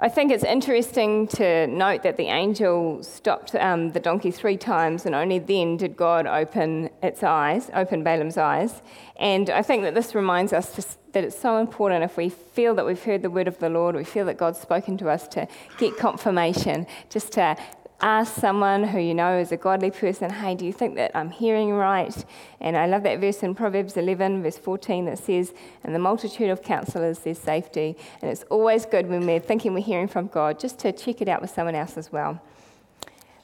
I 0.01 0.07
think 0.07 0.31
it's 0.31 0.45
interesting 0.45 1.27
to 1.27 1.67
note 1.67 2.03
that 2.03 2.15
the 2.15 2.27
angel 2.27 3.03
stopped 3.03 3.53
um, 3.55 3.91
the 3.91 3.99
donkey 3.99 4.31
three 4.31 4.55
times, 4.55 5.05
and 5.05 5.13
only 5.13 5.39
then 5.39 5.75
did 5.75 5.97
God 5.97 6.25
open 6.25 6.89
its 7.03 7.21
eyes, 7.21 7.69
open 7.73 8.01
Balaam's 8.01 8.37
eyes. 8.37 8.81
And 9.17 9.49
I 9.49 9.61
think 9.61 9.83
that 9.83 9.95
this 9.95 10.15
reminds 10.15 10.53
us 10.53 10.73
just 10.73 10.97
that 11.11 11.25
it's 11.25 11.37
so 11.37 11.57
important 11.57 12.05
if 12.05 12.15
we 12.15 12.29
feel 12.29 12.75
that 12.75 12.85
we've 12.85 13.03
heard 13.03 13.23
the 13.23 13.29
word 13.29 13.49
of 13.49 13.59
the 13.59 13.67
Lord, 13.67 13.93
we 13.93 14.05
feel 14.05 14.25
that 14.27 14.37
God's 14.37 14.61
spoken 14.61 14.97
to 14.99 15.09
us 15.09 15.27
to 15.29 15.49
get 15.77 15.97
confirmation, 15.97 16.87
just 17.09 17.33
to 17.33 17.57
ask 18.01 18.39
someone 18.39 18.83
who 18.85 18.99
you 18.99 19.13
know 19.13 19.37
is 19.37 19.51
a 19.51 19.57
godly 19.57 19.91
person, 19.91 20.29
hey, 20.29 20.55
do 20.55 20.65
you 20.65 20.71
think 20.71 20.95
that 20.95 21.11
I'm 21.15 21.29
hearing 21.29 21.71
right? 21.71 22.25
And 22.61 22.77
I 22.77 22.85
love 22.85 23.03
that 23.03 23.19
verse 23.19 23.43
in 23.43 23.55
Proverbs 23.55 23.97
11, 23.97 24.41
verse 24.41 24.57
14, 24.57 25.05
that 25.05 25.19
says, 25.19 25.53
In 25.83 25.93
the 25.93 25.99
multitude 25.99 26.49
of 26.49 26.61
counselors, 26.61 27.19
there's 27.19 27.39
safety. 27.39 27.97
And 28.21 28.31
it's 28.31 28.43
always 28.43 28.85
good 28.85 29.07
when 29.07 29.25
we're 29.25 29.39
thinking 29.39 29.73
we're 29.73 29.83
hearing 29.83 30.07
from 30.07 30.27
God, 30.27 30.59
just 30.59 30.79
to 30.79 30.91
check 30.91 31.21
it 31.21 31.27
out 31.27 31.41
with 31.41 31.49
someone 31.49 31.75
else 31.75 31.97
as 31.97 32.11
well. 32.11 32.41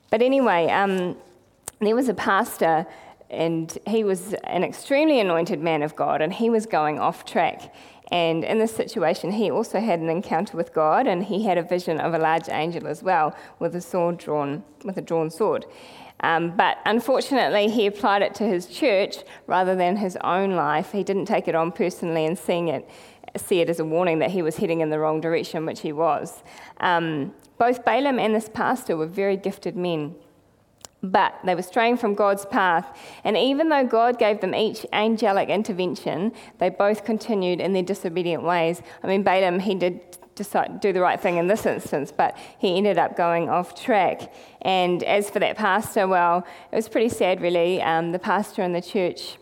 But 0.09 0.21
anyway, 0.21 0.67
um, 0.67 1.17
there 1.81 1.95
was 1.95 2.07
a 2.07 2.13
pastor, 2.13 2.85
and 3.29 3.77
he 3.85 4.03
was 4.03 4.33
an 4.45 4.63
extremely 4.63 5.19
anointed 5.19 5.59
man 5.59 5.83
of 5.83 5.95
God, 5.95 6.21
and 6.21 6.31
he 6.31 6.50
was 6.50 6.65
going 6.65 7.00
off 7.00 7.25
track. 7.25 7.74
And 8.12 8.43
in 8.43 8.59
this 8.59 8.75
situation, 8.75 9.31
he 9.31 9.50
also 9.50 9.79
had 9.79 10.00
an 10.00 10.09
encounter 10.09 10.55
with 10.55 10.74
God, 10.74 11.07
and 11.07 11.24
he 11.24 11.43
had 11.43 11.57
a 11.57 11.63
vision 11.63 12.00
of 12.00 12.13
a 12.13 12.19
large 12.19 12.50
angel 12.50 12.88
as 12.88 13.01
well, 13.01 13.35
with 13.59 13.75
a 13.75 13.81
sword 13.81 14.17
drawn, 14.19 14.63
with 14.83 14.97
a 14.97 15.01
drawn 15.01 15.31
sword. 15.31 15.65
Um, 16.21 16.55
but 16.55 16.77
unfortunately, 16.85 17.69
he 17.69 17.88
applied 17.88 18.21
it 18.21 18.35
to 18.35 18.45
his 18.45 18.67
church 18.67 19.17
rather 19.47 19.75
than 19.75 19.97
his 19.97 20.17
own 20.17 20.55
life. 20.55 20.91
He 20.91 21.03
didn't 21.03 21.25
take 21.25 21.47
it 21.47 21.55
on 21.55 21.71
personally 21.71 22.25
and 22.25 22.38
seeing 22.38 22.69
it, 22.69 22.89
see 23.38 23.59
it 23.59 23.69
as 23.69 23.79
a 23.79 23.85
warning 23.85 24.19
that 24.19 24.31
he 24.31 24.41
was 24.41 24.57
heading 24.57 24.81
in 24.81 24.89
the 24.89 25.00
wrong 25.00 25.19
direction, 25.19 25.65
which 25.65 25.81
he 25.81 25.91
was. 25.91 26.43
Um, 26.79 27.33
both 27.57 27.83
Balaam 27.85 28.19
and 28.19 28.33
this 28.33 28.50
pastor 28.50 28.95
were 28.95 29.07
very 29.07 29.38
gifted 29.38 29.75
men. 29.75 30.15
But 31.12 31.33
they 31.43 31.55
were 31.55 31.62
straying 31.62 31.97
from 31.97 32.15
God's 32.15 32.45
path, 32.45 32.97
and 33.24 33.38
even 33.38 33.69
though 33.69 33.85
God 33.85 34.17
gave 34.17 34.41
them 34.41 34.55
each 34.55 34.85
angelic 34.91 35.50
intervention, 35.50 36.31
they 36.57 36.69
both 36.69 37.05
continued 37.05 37.59
in 37.59 37.74
their 37.74 37.83
disobedient 37.83 38.43
ways. 38.43 38.81
I 39.03 39.07
mean, 39.07 39.24
Balaam, 39.24 39.59
he 39.59 39.75
did 39.75 40.01
decide, 40.35 40.79
do 40.81 40.91
the 40.93 41.01
right 41.01 41.19
thing 41.19 41.38
in 41.38 41.47
this 41.47 41.65
instance, 41.65 42.12
but 42.12 42.38
he 42.57 42.77
ended 42.77 42.97
up 42.97 43.15
going 43.15 43.50
off 43.50 43.79
track. 43.81 44.33
And 44.62 45.03
as 45.03 45.29
for 45.29 45.39
that 45.39 45.57
pastor, 45.57 46.07
well, 46.07 46.45
it 46.71 46.75
was 46.75 46.89
pretty 46.89 47.09
sad, 47.09 47.41
really. 47.41 47.81
Um, 47.81 48.12
the 48.12 48.19
pastor 48.19 48.63
in 48.63 48.74
the 48.74 48.81
church. 48.81 49.38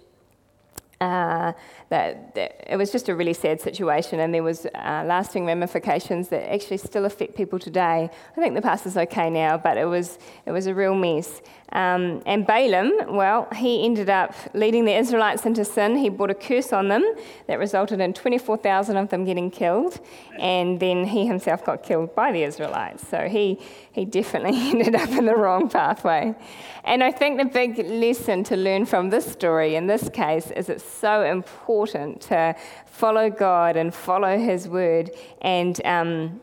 Uh, 1.03 1.51
that, 1.89 2.33
that, 2.33 2.63
it 2.73 2.77
was 2.77 2.91
just 2.91 3.09
a 3.09 3.15
really 3.15 3.33
sad 3.33 3.59
situation, 3.59 4.19
and 4.21 4.33
there 4.33 4.41
was 4.41 4.65
uh, 4.65 5.03
lasting 5.05 5.45
ramifications 5.45 6.29
that 6.29 6.51
actually 6.51 6.77
still 6.77 7.05
affect 7.05 7.35
people 7.35 7.59
today. 7.59 8.09
I 8.35 8.41
think 8.41 8.55
the 8.55 8.61
past 8.61 8.85
is 8.85 8.95
okay 8.97 9.29
now, 9.29 9.57
but 9.57 9.77
it 9.77 9.85
was 9.85 10.17
it 10.45 10.51
was 10.51 10.65
a 10.65 10.73
real 10.73 10.95
mess. 10.95 11.41
Um, 11.73 12.21
and 12.27 12.45
Balaam, 12.45 12.91
well, 13.15 13.47
he 13.55 13.83
ended 13.83 14.09
up 14.09 14.35
leading 14.53 14.85
the 14.85 14.95
Israelites 14.95 15.43
into 15.45 15.65
sin. 15.65 15.97
He 15.97 16.07
brought 16.07 16.29
a 16.29 16.35
curse 16.35 16.71
on 16.71 16.87
them 16.87 17.03
that 17.47 17.57
resulted 17.57 17.99
in 17.99 18.13
24,000 18.13 18.95
of 18.95 19.09
them 19.09 19.25
getting 19.25 19.49
killed, 19.49 19.99
and 20.39 20.79
then 20.79 21.05
he 21.05 21.25
himself 21.25 21.65
got 21.65 21.81
killed 21.81 22.13
by 22.13 22.31
the 22.31 22.43
Israelites. 22.43 23.07
So 23.07 23.27
he, 23.27 23.59
he 23.91 24.05
definitely 24.05 24.55
ended 24.69 24.95
up 24.95 25.09
in 25.09 25.25
the 25.25 25.35
wrong 25.35 25.67
pathway. 25.67 26.35
And 26.83 27.03
I 27.03 27.11
think 27.11 27.39
the 27.39 27.45
big 27.45 27.79
lesson 27.79 28.43
to 28.45 28.55
learn 28.55 28.85
from 28.85 29.09
this 29.09 29.25
story 29.31 29.75
in 29.75 29.87
this 29.87 30.09
case 30.09 30.51
is 30.51 30.69
it's 30.69 30.92
so 30.93 31.23
important 31.23 32.21
to 32.21 32.55
follow 32.85 33.29
God 33.29 33.75
and 33.75 33.93
follow 33.93 34.37
His 34.37 34.67
word 34.67 35.11
and. 35.41 35.79
Um, 35.85 36.41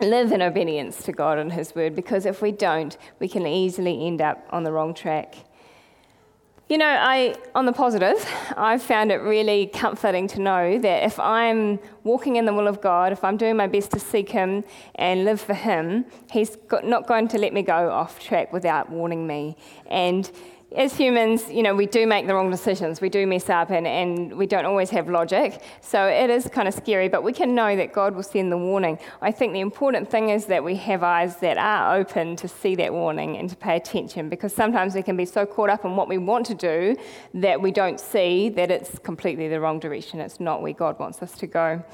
live 0.00 0.32
in 0.32 0.42
obedience 0.42 1.04
to 1.04 1.12
God 1.12 1.38
and 1.38 1.52
His 1.52 1.74
word 1.74 1.94
because 1.94 2.26
if 2.26 2.42
we 2.42 2.50
don't, 2.52 2.96
we 3.20 3.28
can 3.28 3.46
easily 3.46 4.06
end 4.06 4.20
up 4.20 4.44
on 4.50 4.64
the 4.64 4.72
wrong 4.72 4.92
track. 4.92 5.36
You 6.66 6.78
know, 6.78 6.86
I, 6.86 7.34
on 7.54 7.66
the 7.66 7.72
positive, 7.72 8.26
I've 8.56 8.82
found 8.82 9.12
it 9.12 9.16
really 9.16 9.66
comforting 9.66 10.26
to 10.28 10.40
know 10.40 10.78
that 10.78 11.02
if 11.04 11.20
I'm 11.20 11.78
walking 12.04 12.36
in 12.36 12.46
the 12.46 12.54
will 12.54 12.66
of 12.66 12.80
God, 12.80 13.12
if 13.12 13.22
I'm 13.22 13.36
doing 13.36 13.56
my 13.56 13.66
best 13.66 13.90
to 13.90 14.00
seek 14.00 14.30
Him 14.30 14.64
and 14.94 15.26
live 15.26 15.42
for 15.42 15.52
Him, 15.52 16.06
He's 16.30 16.56
not 16.82 17.06
going 17.06 17.28
to 17.28 17.38
let 17.38 17.52
me 17.52 17.62
go 17.62 17.90
off 17.90 18.18
track 18.18 18.50
without 18.50 18.88
warning 18.88 19.26
me. 19.26 19.56
And 19.88 20.30
as 20.76 20.96
humans, 20.96 21.48
you 21.50 21.62
know, 21.62 21.74
we 21.74 21.86
do 21.86 22.06
make 22.06 22.26
the 22.26 22.34
wrong 22.34 22.50
decisions. 22.50 23.00
We 23.00 23.08
do 23.08 23.26
mess 23.26 23.48
up 23.48 23.70
and, 23.70 23.86
and 23.86 24.36
we 24.36 24.46
don't 24.46 24.64
always 24.64 24.90
have 24.90 25.08
logic. 25.08 25.62
So 25.80 26.06
it 26.06 26.30
is 26.30 26.48
kind 26.48 26.66
of 26.66 26.74
scary, 26.74 27.08
but 27.08 27.22
we 27.22 27.32
can 27.32 27.54
know 27.54 27.76
that 27.76 27.92
God 27.92 28.16
will 28.16 28.24
send 28.24 28.50
the 28.50 28.58
warning. 28.58 28.98
I 29.22 29.30
think 29.30 29.52
the 29.52 29.60
important 29.60 30.10
thing 30.10 30.30
is 30.30 30.46
that 30.46 30.64
we 30.64 30.74
have 30.76 31.02
eyes 31.02 31.36
that 31.36 31.58
are 31.58 31.96
open 31.96 32.34
to 32.36 32.48
see 32.48 32.74
that 32.76 32.92
warning 32.92 33.36
and 33.36 33.48
to 33.50 33.56
pay 33.56 33.76
attention 33.76 34.28
because 34.28 34.52
sometimes 34.52 34.94
we 34.94 35.02
can 35.02 35.16
be 35.16 35.24
so 35.24 35.46
caught 35.46 35.70
up 35.70 35.84
in 35.84 35.94
what 35.94 36.08
we 36.08 36.18
want 36.18 36.46
to 36.46 36.54
do 36.54 36.96
that 37.34 37.60
we 37.60 37.70
don't 37.70 38.00
see 38.00 38.48
that 38.50 38.70
it's 38.70 38.98
completely 38.98 39.48
the 39.48 39.60
wrong 39.60 39.78
direction. 39.78 40.20
It's 40.20 40.40
not 40.40 40.60
where 40.60 40.72
God 40.72 40.98
wants 40.98 41.22
us 41.22 41.32
to 41.38 41.46
go. 41.46 41.84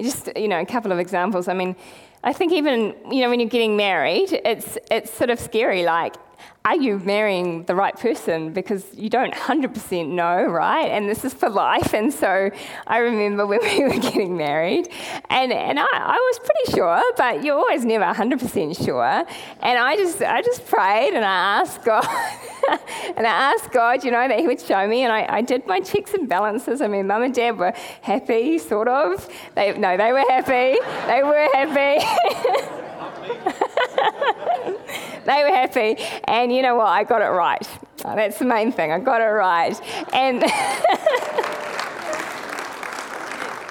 Just, 0.00 0.28
you 0.36 0.48
know, 0.48 0.60
a 0.60 0.66
couple 0.66 0.90
of 0.90 0.98
examples. 0.98 1.46
I 1.46 1.54
mean, 1.54 1.76
I 2.24 2.32
think 2.32 2.52
even, 2.52 2.96
you 3.12 3.20
know, 3.20 3.30
when 3.30 3.38
you're 3.38 3.48
getting 3.48 3.76
married, 3.76 4.32
it's, 4.44 4.76
it's 4.90 5.12
sort 5.12 5.30
of 5.30 5.38
scary. 5.38 5.84
Like, 5.84 6.16
are 6.66 6.76
you 6.76 6.98
marrying 7.00 7.64
the 7.64 7.74
right 7.74 7.94
person? 7.94 8.54
Because 8.54 8.86
you 8.94 9.10
don't 9.10 9.34
100% 9.34 10.08
know, 10.08 10.44
right? 10.46 10.86
And 10.86 11.06
this 11.06 11.22
is 11.22 11.34
for 11.34 11.50
life. 11.50 11.92
And 11.92 12.10
so 12.12 12.50
I 12.86 12.98
remember 12.98 13.46
when 13.46 13.60
we 13.62 13.84
were 13.84 14.00
getting 14.00 14.38
married, 14.38 14.88
and, 15.28 15.52
and 15.52 15.78
I, 15.78 15.86
I 15.92 16.14
was 16.14 16.38
pretty 16.38 16.72
sure, 16.72 17.02
but 17.18 17.44
you're 17.44 17.58
always 17.58 17.84
never 17.84 18.04
100% 18.06 18.82
sure. 18.82 19.24
And 19.60 19.78
I 19.78 19.96
just, 19.96 20.22
I 20.22 20.40
just 20.40 20.66
prayed 20.66 21.12
and 21.12 21.24
I 21.24 21.60
asked 21.60 21.84
God, 21.84 22.06
and 23.16 23.26
I 23.26 23.52
asked 23.52 23.70
God, 23.70 24.02
you 24.02 24.10
know, 24.10 24.26
that 24.26 24.38
He 24.40 24.46
would 24.46 24.60
show 24.60 24.88
me. 24.88 25.02
And 25.02 25.12
I, 25.12 25.26
I 25.28 25.42
did 25.42 25.66
my 25.66 25.80
checks 25.80 26.14
and 26.14 26.26
balances. 26.26 26.80
I 26.80 26.88
mean, 26.88 27.06
mum 27.06 27.22
and 27.22 27.34
dad 27.34 27.58
were 27.58 27.74
happy, 28.00 28.56
sort 28.56 28.88
of. 28.88 29.28
They, 29.54 29.76
no, 29.76 29.98
they 29.98 30.12
were 30.12 30.24
happy. 30.30 30.80
They 31.08 31.22
were 31.22 31.48
happy. 31.52 32.80
they 35.24 35.42
were 35.42 35.54
happy. 35.54 35.96
And 36.24 36.54
you 36.54 36.62
know 36.62 36.76
what? 36.76 36.88
I 36.88 37.04
got 37.04 37.22
it 37.22 37.26
right. 37.26 37.66
Oh, 38.04 38.14
that's 38.14 38.38
the 38.38 38.44
main 38.44 38.72
thing. 38.72 38.92
I 38.92 38.98
got 38.98 39.20
it 39.20 39.24
right. 39.24 39.80
And 40.12 40.40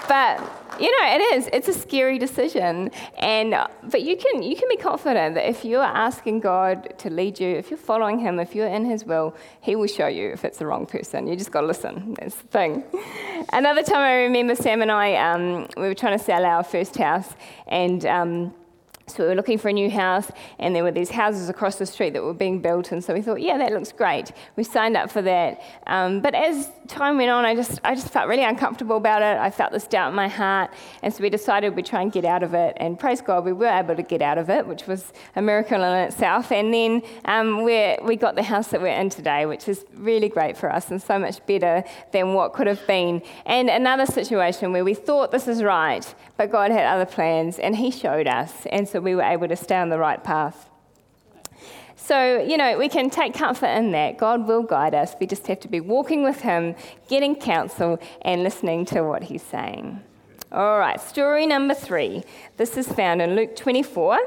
but 0.07 0.63
you 0.79 0.89
know 0.89 1.15
it 1.15 1.21
is 1.35 1.49
it's 1.53 1.67
a 1.67 1.73
scary 1.73 2.17
decision 2.17 2.89
and 3.19 3.55
but 3.83 4.01
you 4.01 4.17
can 4.17 4.41
you 4.41 4.55
can 4.55 4.67
be 4.69 4.77
confident 4.77 5.35
that 5.35 5.47
if 5.47 5.63
you're 5.63 5.83
asking 5.83 6.39
god 6.39 6.97
to 6.97 7.09
lead 7.09 7.39
you 7.39 7.49
if 7.49 7.69
you're 7.69 7.77
following 7.77 8.17
him 8.17 8.39
if 8.39 8.55
you're 8.55 8.67
in 8.67 8.83
his 8.83 9.05
will 9.05 9.35
he 9.61 9.75
will 9.75 9.87
show 9.87 10.07
you 10.07 10.31
if 10.31 10.43
it's 10.43 10.57
the 10.57 10.65
wrong 10.65 10.85
person 10.85 11.27
you 11.27 11.35
just 11.35 11.51
got 11.51 11.61
to 11.61 11.67
listen 11.67 12.15
that's 12.15 12.35
the 12.35 12.47
thing 12.47 12.83
another 13.53 13.83
time 13.83 13.99
i 13.99 14.23
remember 14.23 14.55
sam 14.55 14.81
and 14.81 14.91
i 14.91 15.15
um, 15.15 15.67
we 15.77 15.83
were 15.83 15.93
trying 15.93 16.17
to 16.17 16.23
sell 16.23 16.43
our 16.43 16.63
first 16.63 16.97
house 16.97 17.33
and 17.67 18.05
um, 18.05 18.53
so 19.07 19.23
we 19.23 19.29
were 19.29 19.35
looking 19.35 19.57
for 19.57 19.69
a 19.69 19.73
new 19.73 19.89
house, 19.89 20.31
and 20.59 20.75
there 20.75 20.83
were 20.83 20.91
these 20.91 21.09
houses 21.09 21.49
across 21.49 21.75
the 21.75 21.85
street 21.85 22.13
that 22.13 22.23
were 22.23 22.33
being 22.33 22.61
built, 22.61 22.91
and 22.91 23.03
so 23.03 23.13
we 23.13 23.21
thought, 23.21 23.41
yeah, 23.41 23.57
that 23.57 23.71
looks 23.73 23.91
great. 23.91 24.31
We 24.55 24.63
signed 24.63 24.95
up 24.95 25.11
for 25.11 25.21
that. 25.21 25.61
Um, 25.87 26.21
but 26.21 26.33
as 26.33 26.71
time 26.87 27.17
went 27.17 27.29
on, 27.29 27.43
I 27.43 27.53
just, 27.53 27.81
I 27.83 27.95
just 27.95 28.09
felt 28.09 28.27
really 28.27 28.45
uncomfortable 28.45 28.97
about 28.97 29.21
it. 29.21 29.37
I 29.37 29.49
felt 29.49 29.71
this 29.71 29.87
doubt 29.87 30.09
in 30.09 30.15
my 30.15 30.27
heart, 30.27 30.71
and 31.01 31.13
so 31.13 31.21
we 31.21 31.29
decided 31.29 31.75
we'd 31.75 31.85
try 31.85 32.01
and 32.01 32.11
get 32.11 32.25
out 32.25 32.43
of 32.43 32.53
it. 32.53 32.77
And 32.77 32.97
praise 32.97 33.21
God, 33.21 33.43
we 33.43 33.53
were 33.53 33.67
able 33.67 33.95
to 33.95 34.03
get 34.03 34.21
out 34.21 34.37
of 34.37 34.49
it, 34.49 34.65
which 34.65 34.87
was 34.87 35.11
a 35.35 35.41
miracle 35.41 35.83
in 35.83 35.93
itself. 36.07 36.51
And 36.51 36.73
then 36.73 37.01
um, 37.25 37.63
we 37.63 37.97
we 38.03 38.15
got 38.15 38.35
the 38.35 38.43
house 38.43 38.69
that 38.69 38.81
we're 38.81 38.87
in 38.87 39.09
today, 39.09 39.45
which 39.45 39.67
is 39.67 39.85
really 39.95 40.29
great 40.29 40.57
for 40.57 40.71
us 40.71 40.91
and 40.91 41.01
so 41.01 41.19
much 41.19 41.45
better 41.45 41.83
than 42.11 42.33
what 42.33 42.53
could 42.53 42.67
have 42.67 42.85
been. 42.87 43.21
And 43.45 43.69
another 43.69 44.05
situation 44.05 44.71
where 44.71 44.85
we 44.85 44.93
thought 44.93 45.31
this 45.31 45.47
is 45.47 45.61
right, 45.61 46.05
but 46.37 46.51
God 46.51 46.71
had 46.71 46.85
other 46.85 47.05
plans, 47.05 47.59
and 47.59 47.75
He 47.75 47.91
showed 47.91 48.27
us. 48.27 48.65
And 48.67 48.87
so 48.93 49.01
we 49.01 49.15
were 49.15 49.23
able 49.23 49.47
to 49.47 49.55
stay 49.55 49.75
on 49.75 49.89
the 49.89 49.97
right 49.97 50.23
path. 50.23 50.69
So, 51.95 52.39
you 52.39 52.57
know, 52.57 52.77
we 52.77 52.89
can 52.89 53.09
take 53.09 53.33
comfort 53.33 53.75
in 53.75 53.91
that. 53.93 54.19
God 54.19 54.47
will 54.47 54.61
guide 54.61 54.93
us. 54.93 55.15
We 55.19 55.25
just 55.25 55.47
have 55.47 55.59
to 55.61 55.67
be 55.67 55.79
walking 55.79 56.21
with 56.21 56.41
Him, 56.41 56.75
getting 57.09 57.35
counsel, 57.35 57.99
and 58.21 58.43
listening 58.43 58.85
to 58.87 59.01
what 59.01 59.23
He's 59.23 59.41
saying. 59.41 59.99
All 60.51 60.77
right, 60.77 61.01
story 61.01 61.47
number 61.47 61.73
three. 61.73 62.23
This 62.57 62.77
is 62.77 62.87
found 62.87 63.19
in 63.19 63.35
Luke 63.35 63.55
24. 63.55 64.19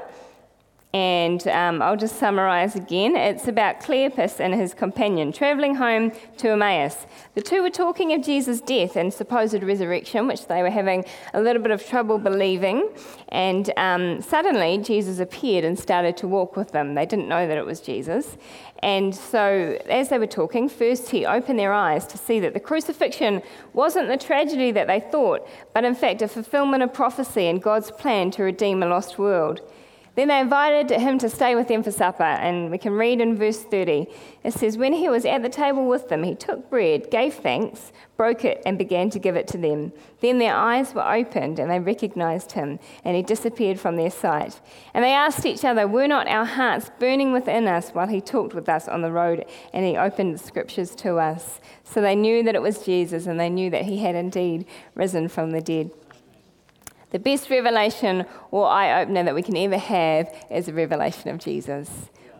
And 0.92 1.46
um, 1.48 1.82
I'll 1.82 1.96
just 1.96 2.16
summarize 2.16 2.74
again. 2.74 3.16
It's 3.16 3.48
about 3.48 3.80
Cleopas 3.80 4.40
and 4.40 4.54
his 4.54 4.72
companion 4.72 5.30
traveling 5.30 5.74
home 5.74 6.12
to 6.38 6.50
Emmaus. 6.50 7.06
The 7.34 7.42
two 7.42 7.62
were 7.62 7.70
talking 7.70 8.14
of 8.14 8.22
Jesus' 8.22 8.62
death 8.62 8.96
and 8.96 9.12
supposed 9.12 9.62
resurrection, 9.62 10.26
which 10.26 10.46
they 10.46 10.62
were 10.62 10.70
having 10.70 11.04
a 11.34 11.40
little 11.40 11.60
bit 11.60 11.70
of 11.70 11.84
trouble 11.84 12.18
believing. 12.18 12.88
And 13.28 13.70
um, 13.76 14.22
suddenly, 14.22 14.78
Jesus 14.78 15.18
appeared 15.18 15.64
and 15.64 15.78
started 15.78 16.16
to 16.18 16.28
walk 16.28 16.56
with 16.56 16.72
them. 16.72 16.94
They 16.94 17.04
didn't 17.04 17.28
know 17.28 17.46
that 17.46 17.58
it 17.58 17.66
was 17.66 17.80
Jesus. 17.80 18.38
And 18.78 19.14
so, 19.14 19.78
as 19.90 20.08
they 20.08 20.18
were 20.18 20.26
talking, 20.26 20.68
first 20.68 21.10
he 21.10 21.26
opened 21.26 21.58
their 21.58 21.72
eyes 21.72 22.06
to 22.06 22.18
see 22.18 22.40
that 22.40 22.54
the 22.54 22.60
crucifixion 22.60 23.42
wasn't 23.72 24.08
the 24.08 24.16
tragedy 24.16 24.70
that 24.72 24.86
they 24.86 25.00
thought, 25.00 25.46
but 25.74 25.84
in 25.84 25.94
fact 25.94 26.22
a 26.22 26.28
fulfillment 26.28 26.82
of 26.82 26.92
prophecy 26.92 27.46
and 27.46 27.62
God's 27.62 27.90
plan 27.90 28.30
to 28.32 28.42
redeem 28.42 28.82
a 28.82 28.86
lost 28.86 29.18
world. 29.18 29.60
Then 30.16 30.28
they 30.28 30.40
invited 30.40 30.90
him 30.98 31.18
to 31.18 31.28
stay 31.28 31.54
with 31.54 31.68
them 31.68 31.82
for 31.82 31.90
supper, 31.90 32.22
and 32.22 32.70
we 32.70 32.78
can 32.78 32.94
read 32.94 33.20
in 33.20 33.36
verse 33.36 33.62
30. 33.62 34.06
It 34.44 34.54
says, 34.54 34.78
When 34.78 34.94
he 34.94 35.10
was 35.10 35.26
at 35.26 35.42
the 35.42 35.50
table 35.50 35.86
with 35.86 36.08
them, 36.08 36.22
he 36.22 36.34
took 36.34 36.70
bread, 36.70 37.10
gave 37.10 37.34
thanks, 37.34 37.92
broke 38.16 38.42
it, 38.42 38.62
and 38.64 38.78
began 38.78 39.10
to 39.10 39.18
give 39.18 39.36
it 39.36 39.46
to 39.48 39.58
them. 39.58 39.92
Then 40.22 40.38
their 40.38 40.54
eyes 40.54 40.94
were 40.94 41.06
opened, 41.06 41.58
and 41.58 41.70
they 41.70 41.80
recognized 41.80 42.52
him, 42.52 42.78
and 43.04 43.14
he 43.14 43.22
disappeared 43.22 43.78
from 43.78 43.96
their 43.96 44.10
sight. 44.10 44.58
And 44.94 45.04
they 45.04 45.12
asked 45.12 45.44
each 45.44 45.66
other, 45.66 45.86
Were 45.86 46.08
not 46.08 46.28
our 46.28 46.46
hearts 46.46 46.90
burning 46.98 47.32
within 47.32 47.68
us 47.68 47.90
while 47.90 48.08
he 48.08 48.22
talked 48.22 48.54
with 48.54 48.70
us 48.70 48.88
on 48.88 49.02
the 49.02 49.12
road, 49.12 49.44
and 49.74 49.84
he 49.84 49.98
opened 49.98 50.34
the 50.34 50.38
scriptures 50.38 50.94
to 50.96 51.18
us? 51.18 51.60
So 51.84 52.00
they 52.00 52.16
knew 52.16 52.42
that 52.42 52.54
it 52.54 52.62
was 52.62 52.82
Jesus, 52.86 53.26
and 53.26 53.38
they 53.38 53.50
knew 53.50 53.68
that 53.68 53.84
he 53.84 53.98
had 53.98 54.14
indeed 54.14 54.64
risen 54.94 55.28
from 55.28 55.50
the 55.50 55.60
dead. 55.60 55.90
The 57.10 57.18
best 57.18 57.50
revelation 57.50 58.26
or 58.50 58.66
eye 58.66 59.02
opener 59.02 59.24
that 59.24 59.34
we 59.34 59.42
can 59.42 59.56
ever 59.56 59.78
have 59.78 60.34
is 60.50 60.68
a 60.68 60.72
revelation 60.72 61.30
of 61.30 61.38
Jesus. 61.38 61.88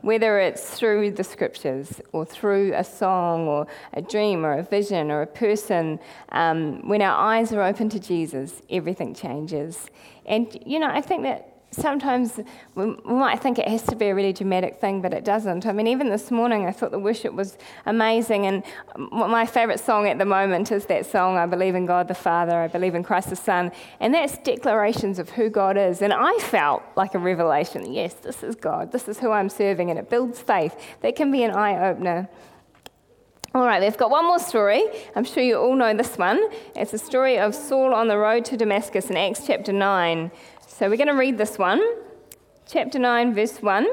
Whether 0.02 0.38
it's 0.38 0.70
through 0.70 1.12
the 1.12 1.24
scriptures 1.24 2.00
or 2.12 2.24
through 2.24 2.74
a 2.74 2.84
song 2.84 3.48
or 3.48 3.66
a 3.94 4.02
dream 4.02 4.44
or 4.44 4.58
a 4.58 4.62
vision 4.62 5.10
or 5.10 5.22
a 5.22 5.26
person, 5.26 5.98
um, 6.30 6.86
when 6.86 7.02
our 7.02 7.16
eyes 7.16 7.52
are 7.52 7.62
open 7.62 7.88
to 7.90 7.98
Jesus, 8.00 8.62
everything 8.70 9.14
changes. 9.14 9.90
And, 10.26 10.56
you 10.64 10.78
know, 10.78 10.88
I 10.88 11.00
think 11.00 11.22
that 11.22 11.55
sometimes 11.76 12.40
we, 12.74 12.96
might 13.04 13.42
think 13.42 13.58
it 13.58 13.68
has 13.68 13.82
to 13.84 13.96
be 13.96 14.06
a 14.06 14.14
really 14.14 14.32
dramatic 14.32 14.80
thing, 14.80 15.00
but 15.00 15.12
it 15.12 15.24
doesn't. 15.24 15.66
I 15.66 15.72
mean, 15.72 15.86
even 15.86 16.08
this 16.08 16.30
morning, 16.30 16.66
I 16.66 16.72
thought 16.72 16.90
the 16.90 16.98
worship 16.98 17.34
was 17.34 17.58
amazing. 17.84 18.46
And 18.46 18.62
my 19.12 19.46
favourite 19.46 19.80
song 19.80 20.08
at 20.08 20.18
the 20.18 20.24
moment 20.24 20.72
is 20.72 20.86
that 20.86 21.06
song, 21.06 21.36
I 21.36 21.46
Believe 21.46 21.74
in 21.74 21.86
God 21.86 22.08
the 22.08 22.14
Father, 22.14 22.56
I 22.60 22.68
Believe 22.68 22.94
in 22.94 23.02
Christ 23.02 23.30
the 23.30 23.36
Son. 23.36 23.70
And 24.00 24.14
that's 24.14 24.38
declarations 24.38 25.18
of 25.18 25.30
who 25.30 25.50
God 25.50 25.76
is. 25.76 26.02
And 26.02 26.12
I 26.12 26.36
felt 26.38 26.82
like 26.96 27.14
a 27.14 27.18
revelation 27.18 27.92
yes, 27.92 28.14
this 28.14 28.42
is 28.42 28.54
God, 28.54 28.92
this 28.92 29.08
is 29.08 29.18
who 29.18 29.30
I'm 29.30 29.48
serving, 29.48 29.90
and 29.90 29.98
it 29.98 30.10
builds 30.10 30.40
faith. 30.40 30.74
That 31.02 31.16
can 31.16 31.30
be 31.30 31.42
an 31.44 31.50
eye 31.50 31.90
opener. 31.90 32.28
All 33.56 33.64
right, 33.64 33.80
we've 33.80 33.96
got 33.96 34.10
one 34.10 34.26
more 34.26 34.38
story. 34.38 34.84
I'm 35.14 35.24
sure 35.24 35.42
you 35.42 35.56
all 35.56 35.74
know 35.74 35.96
this 35.96 36.18
one. 36.18 36.38
It's 36.74 36.90
the 36.90 36.98
story 36.98 37.38
of 37.38 37.54
Saul 37.54 37.94
on 37.94 38.06
the 38.06 38.18
road 38.18 38.44
to 38.46 38.56
Damascus 38.58 39.08
in 39.08 39.16
Acts 39.16 39.46
chapter 39.46 39.72
9. 39.72 40.30
So 40.78 40.90
we're 40.90 40.98
going 40.98 41.06
to 41.06 41.14
read 41.14 41.38
this 41.38 41.56
one. 41.56 41.80
Chapter 42.66 42.98
9, 42.98 43.34
verse 43.34 43.62
1. 43.62 43.86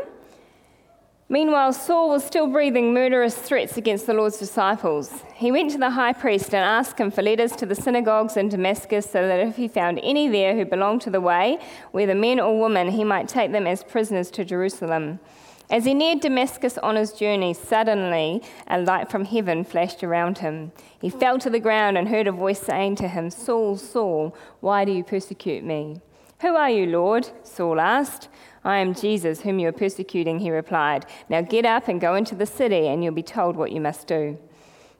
Meanwhile, 1.29 1.71
Saul 1.71 2.09
was 2.09 2.25
still 2.25 2.47
breathing 2.47 2.93
murderous 2.93 3.37
threats 3.37 3.77
against 3.77 4.05
the 4.05 4.13
Lord's 4.13 4.37
disciples. 4.37 5.23
He 5.33 5.49
went 5.49 5.71
to 5.71 5.77
the 5.77 5.91
high 5.91 6.11
priest 6.11 6.53
and 6.53 6.61
asked 6.61 6.99
him 6.99 7.09
for 7.09 7.21
letters 7.21 7.53
to 7.53 7.65
the 7.65 7.73
synagogues 7.73 8.35
in 8.35 8.49
Damascus 8.49 9.09
so 9.09 9.25
that 9.25 9.39
if 9.39 9.55
he 9.55 9.69
found 9.69 10.01
any 10.03 10.27
there 10.27 10.57
who 10.57 10.65
belonged 10.65 10.99
to 11.03 11.09
the 11.09 11.21
way, 11.21 11.57
whether 11.91 12.13
men 12.13 12.41
or 12.41 12.59
women, 12.59 12.89
he 12.89 13.05
might 13.05 13.29
take 13.29 13.53
them 13.53 13.65
as 13.65 13.81
prisoners 13.85 14.29
to 14.31 14.43
Jerusalem. 14.43 15.21
As 15.69 15.85
he 15.85 15.93
neared 15.93 16.19
Damascus 16.19 16.77
on 16.79 16.97
his 16.97 17.13
journey, 17.13 17.53
suddenly 17.53 18.43
a 18.67 18.81
light 18.81 19.09
from 19.09 19.23
heaven 19.23 19.63
flashed 19.63 20.03
around 20.03 20.39
him. 20.39 20.73
He 20.99 21.09
fell 21.09 21.39
to 21.39 21.49
the 21.49 21.61
ground 21.61 21.97
and 21.97 22.09
heard 22.09 22.27
a 22.27 22.33
voice 22.33 22.59
saying 22.59 22.97
to 22.97 23.07
him, 23.07 23.29
Saul, 23.29 23.77
Saul, 23.77 24.35
why 24.59 24.83
do 24.83 24.91
you 24.91 25.05
persecute 25.05 25.63
me? 25.63 26.01
Who 26.43 26.57
are 26.57 26.69
you, 26.69 26.87
Lord? 26.87 27.29
Saul 27.43 27.79
asked. 27.79 28.27
I 28.65 28.79
am 28.79 28.93
Jesus, 28.93 29.39
whom 29.39 29.59
you 29.59 29.69
are 29.69 29.71
persecuting, 29.71 30.39
he 30.39 30.51
replied. 30.51 31.05
Now 31.29 31.39
get 31.39 31.65
up 31.65 31.87
and 31.87 32.01
go 32.01 32.15
into 32.15 32.35
the 32.35 32.45
city, 32.45 32.87
and 32.87 33.01
you'll 33.01 33.13
be 33.13 33.23
told 33.23 33.55
what 33.55 33.71
you 33.71 33.79
must 33.79 34.07
do. 34.07 34.37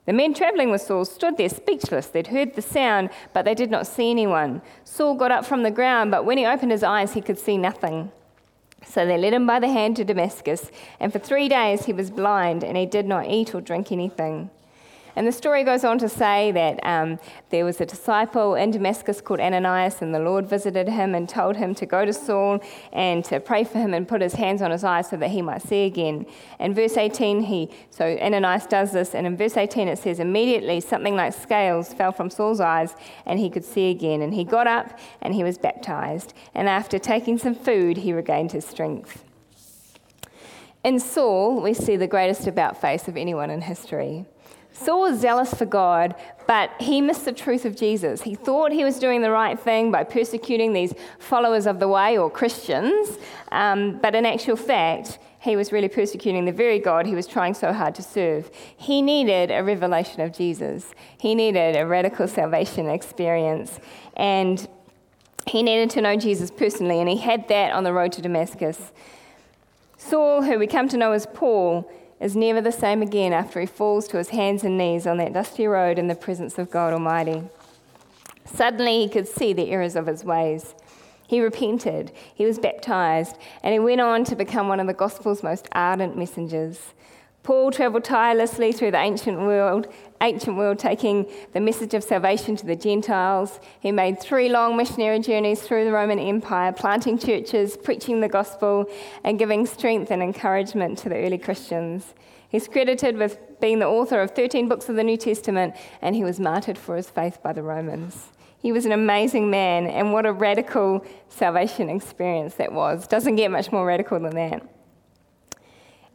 The 0.06 0.14
men 0.14 0.32
traveling 0.32 0.70
with 0.70 0.80
Saul 0.80 1.04
stood 1.04 1.36
there 1.36 1.50
speechless. 1.50 2.06
They'd 2.06 2.28
heard 2.28 2.54
the 2.54 2.62
sound, 2.62 3.10
but 3.34 3.44
they 3.44 3.54
did 3.54 3.70
not 3.70 3.86
see 3.86 4.10
anyone. 4.10 4.62
Saul 4.84 5.16
got 5.16 5.32
up 5.32 5.44
from 5.44 5.64
the 5.64 5.70
ground, 5.70 6.10
but 6.10 6.24
when 6.24 6.38
he 6.38 6.46
opened 6.46 6.72
his 6.72 6.82
eyes, 6.82 7.12
he 7.12 7.20
could 7.20 7.38
see 7.38 7.58
nothing. 7.58 8.10
So 8.86 9.04
they 9.04 9.18
led 9.18 9.34
him 9.34 9.46
by 9.46 9.60
the 9.60 9.68
hand 9.68 9.96
to 9.96 10.04
Damascus, 10.04 10.70
and 10.98 11.12
for 11.12 11.18
three 11.18 11.50
days 11.50 11.84
he 11.84 11.92
was 11.92 12.10
blind, 12.10 12.64
and 12.64 12.74
he 12.74 12.86
did 12.86 13.04
not 13.04 13.28
eat 13.28 13.54
or 13.54 13.60
drink 13.60 13.92
anything. 13.92 14.48
And 15.16 15.26
the 15.26 15.32
story 15.32 15.62
goes 15.62 15.84
on 15.84 15.98
to 15.98 16.08
say 16.08 16.50
that 16.52 16.80
um, 16.84 17.20
there 17.50 17.64
was 17.64 17.80
a 17.80 17.86
disciple 17.86 18.54
in 18.56 18.72
Damascus 18.72 19.20
called 19.20 19.40
Ananias, 19.40 20.02
and 20.02 20.14
the 20.14 20.18
Lord 20.18 20.46
visited 20.46 20.88
him 20.88 21.14
and 21.14 21.28
told 21.28 21.56
him 21.56 21.74
to 21.76 21.86
go 21.86 22.04
to 22.04 22.12
Saul 22.12 22.60
and 22.92 23.24
to 23.26 23.38
pray 23.38 23.64
for 23.64 23.78
him 23.78 23.94
and 23.94 24.08
put 24.08 24.20
his 24.20 24.34
hands 24.34 24.60
on 24.60 24.70
his 24.70 24.82
eyes 24.82 25.08
so 25.08 25.16
that 25.16 25.30
he 25.30 25.40
might 25.40 25.62
see 25.62 25.84
again. 25.84 26.26
In 26.58 26.74
verse 26.74 26.96
18, 26.96 27.42
he 27.42 27.70
so 27.90 28.16
Ananias 28.18 28.66
does 28.66 28.92
this, 28.92 29.14
and 29.14 29.26
in 29.26 29.36
verse 29.36 29.56
18 29.56 29.88
it 29.88 29.98
says, 29.98 30.18
immediately 30.18 30.80
something 30.80 31.14
like 31.14 31.32
scales 31.32 31.94
fell 31.94 32.12
from 32.12 32.28
Saul's 32.30 32.60
eyes, 32.60 32.94
and 33.24 33.38
he 33.38 33.48
could 33.48 33.64
see 33.64 33.90
again. 33.90 34.20
And 34.22 34.34
he 34.34 34.44
got 34.44 34.66
up 34.66 34.98
and 35.22 35.34
he 35.34 35.44
was 35.44 35.58
baptized. 35.58 36.34
And 36.54 36.68
after 36.68 36.98
taking 36.98 37.38
some 37.38 37.54
food, 37.54 37.98
he 37.98 38.12
regained 38.12 38.52
his 38.52 38.66
strength. 38.66 39.24
In 40.82 40.98
Saul, 40.98 41.62
we 41.62 41.72
see 41.72 41.96
the 41.96 42.06
greatest 42.06 42.46
about 42.46 42.78
face 42.78 43.08
of 43.08 43.16
anyone 43.16 43.50
in 43.50 43.62
history. 43.62 44.26
Saul 44.74 45.02
was 45.02 45.20
zealous 45.20 45.54
for 45.54 45.66
God, 45.66 46.14
but 46.46 46.70
he 46.80 47.00
missed 47.00 47.24
the 47.24 47.32
truth 47.32 47.64
of 47.64 47.76
Jesus. 47.76 48.22
He 48.22 48.34
thought 48.34 48.72
he 48.72 48.84
was 48.84 48.98
doing 48.98 49.22
the 49.22 49.30
right 49.30 49.58
thing 49.58 49.90
by 49.92 50.02
persecuting 50.04 50.72
these 50.72 50.92
followers 51.18 51.66
of 51.66 51.78
the 51.78 51.88
way 51.88 52.18
or 52.18 52.28
Christians, 52.28 53.16
um, 53.52 53.98
but 54.00 54.14
in 54.14 54.26
actual 54.26 54.56
fact, 54.56 55.18
he 55.38 55.56
was 55.56 55.72
really 55.72 55.88
persecuting 55.88 56.44
the 56.44 56.52
very 56.52 56.80
God 56.80 57.06
he 57.06 57.14
was 57.14 57.26
trying 57.26 57.54
so 57.54 57.72
hard 57.72 57.94
to 57.94 58.02
serve. 58.02 58.50
He 58.76 59.00
needed 59.00 59.50
a 59.50 59.62
revelation 59.62 60.20
of 60.20 60.32
Jesus, 60.32 60.92
he 61.18 61.34
needed 61.34 61.76
a 61.76 61.86
radical 61.86 62.26
salvation 62.26 62.88
experience, 62.88 63.78
and 64.16 64.68
he 65.46 65.62
needed 65.62 65.90
to 65.90 66.00
know 66.00 66.16
Jesus 66.16 66.50
personally, 66.50 66.98
and 66.98 67.08
he 67.08 67.18
had 67.18 67.46
that 67.48 67.72
on 67.72 67.84
the 67.84 67.92
road 67.92 68.12
to 68.12 68.22
Damascus. 68.22 68.92
Saul, 69.98 70.42
who 70.42 70.58
we 70.58 70.66
come 70.66 70.88
to 70.88 70.96
know 70.96 71.12
as 71.12 71.26
Paul, 71.32 71.90
is 72.24 72.34
never 72.34 72.62
the 72.62 72.72
same 72.72 73.02
again 73.02 73.34
after 73.34 73.60
he 73.60 73.66
falls 73.66 74.08
to 74.08 74.16
his 74.16 74.30
hands 74.30 74.64
and 74.64 74.78
knees 74.78 75.06
on 75.06 75.18
that 75.18 75.34
dusty 75.34 75.66
road 75.66 75.98
in 75.98 76.06
the 76.06 76.14
presence 76.14 76.58
of 76.58 76.70
God 76.70 76.94
Almighty. 76.94 77.42
Suddenly 78.46 79.02
he 79.02 79.10
could 79.10 79.28
see 79.28 79.52
the 79.52 79.70
errors 79.70 79.94
of 79.94 80.06
his 80.06 80.24
ways. 80.24 80.74
He 81.26 81.42
repented, 81.42 82.12
he 82.34 82.46
was 82.46 82.58
baptized, 82.58 83.36
and 83.62 83.74
he 83.74 83.78
went 83.78 84.00
on 84.00 84.24
to 84.24 84.36
become 84.36 84.68
one 84.68 84.80
of 84.80 84.86
the 84.86 84.94
gospel's 84.94 85.42
most 85.42 85.68
ardent 85.72 86.16
messengers. 86.16 86.94
Paul 87.44 87.70
traveled 87.70 88.04
tirelessly 88.04 88.72
through 88.72 88.92
the 88.92 88.98
ancient 88.98 89.38
world, 89.38 89.86
ancient 90.22 90.56
world, 90.56 90.78
taking 90.78 91.30
the 91.52 91.60
message 91.60 91.92
of 91.92 92.02
salvation 92.02 92.56
to 92.56 92.64
the 92.64 92.74
Gentiles. 92.74 93.60
He 93.80 93.92
made 93.92 94.18
three 94.18 94.48
long 94.48 94.78
missionary 94.78 95.20
journeys 95.20 95.60
through 95.60 95.84
the 95.84 95.92
Roman 95.92 96.18
Empire, 96.18 96.72
planting 96.72 97.18
churches, 97.18 97.76
preaching 97.76 98.22
the 98.22 98.30
gospel, 98.30 98.86
and 99.24 99.38
giving 99.38 99.66
strength 99.66 100.10
and 100.10 100.22
encouragement 100.22 100.96
to 100.98 101.10
the 101.10 101.16
early 101.16 101.36
Christians. 101.36 102.14
He's 102.48 102.66
credited 102.66 103.18
with 103.18 103.38
being 103.60 103.78
the 103.78 103.88
author 103.88 104.22
of 104.22 104.30
13 104.30 104.66
books 104.66 104.88
of 104.88 104.96
the 104.96 105.04
New 105.04 105.18
Testament, 105.18 105.76
and 106.00 106.16
he 106.16 106.24
was 106.24 106.40
martyred 106.40 106.78
for 106.78 106.96
his 106.96 107.10
faith 107.10 107.42
by 107.42 107.52
the 107.52 107.62
Romans. 107.62 108.28
He 108.56 108.72
was 108.72 108.86
an 108.86 108.92
amazing 108.92 109.50
man, 109.50 109.86
and 109.86 110.14
what 110.14 110.24
a 110.24 110.32
radical 110.32 111.04
salvation 111.28 111.90
experience 111.90 112.54
that 112.54 112.72
was. 112.72 113.06
Doesn't 113.06 113.36
get 113.36 113.50
much 113.50 113.70
more 113.70 113.84
radical 113.84 114.18
than 114.18 114.34
that. 114.34 114.73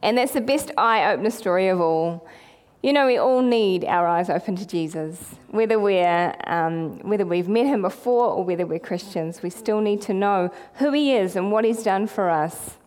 And 0.01 0.17
that's 0.17 0.33
the 0.33 0.41
best 0.41 0.71
eye 0.77 1.11
opener 1.11 1.29
story 1.29 1.67
of 1.67 1.79
all. 1.79 2.27
You 2.81 2.93
know, 2.93 3.05
we 3.05 3.17
all 3.17 3.41
need 3.41 3.83
our 3.83 4.07
eyes 4.07 4.29
open 4.29 4.55
to 4.55 4.65
Jesus. 4.65 5.35
Whether, 5.49 5.79
we're, 5.79 6.33
um, 6.47 6.99
whether 6.99 7.25
we've 7.25 7.49
met 7.49 7.65
him 7.65 7.81
before 7.81 8.27
or 8.27 8.43
whether 8.43 8.65
we're 8.65 8.79
Christians, 8.79 9.43
we 9.43 9.49
still 9.49 9.81
need 9.81 10.01
to 10.03 10.13
know 10.13 10.51
who 10.75 10.91
he 10.93 11.13
is 11.13 11.35
and 11.35 11.51
what 11.51 11.65
he's 11.65 11.83
done 11.83 12.07
for 12.07 12.29
us 12.29 12.78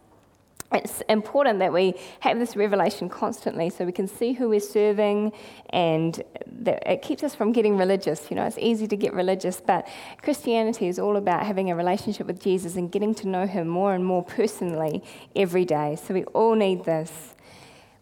it's 0.74 1.02
important 1.08 1.58
that 1.58 1.72
we 1.72 1.94
have 2.20 2.38
this 2.38 2.56
revelation 2.56 3.08
constantly 3.08 3.70
so 3.70 3.85
we 3.85 3.92
can 3.92 4.08
see 4.08 4.32
who 4.32 4.48
we're 4.48 4.61
serving 4.61 5.32
and 5.70 6.22
that 6.46 6.82
it 6.90 7.02
keeps 7.02 7.22
us 7.22 7.35
from 7.35 7.52
getting 7.52 7.76
religious. 7.76 8.30
You 8.30 8.37
know, 8.37 8.44
it's 8.44 8.58
easy 8.58 8.87
to 8.88 8.96
get 8.96 9.12
religious, 9.12 9.61
but 9.61 9.87
Christianity 10.22 10.88
is 10.88 10.98
all 10.98 11.16
about 11.16 11.44
having 11.46 11.70
a 11.70 11.76
relationship 11.76 12.26
with 12.26 12.40
Jesus 12.40 12.76
and 12.76 12.90
getting 12.90 13.14
to 13.16 13.28
know 13.28 13.46
him 13.46 13.68
more 13.68 13.94
and 13.94 14.04
more 14.04 14.24
personally 14.24 15.02
every 15.37 15.64
day. 15.64 15.96
So 15.96 16.14
we 16.14 16.24
all 16.24 16.54
need 16.54 16.85
this. 16.85 17.35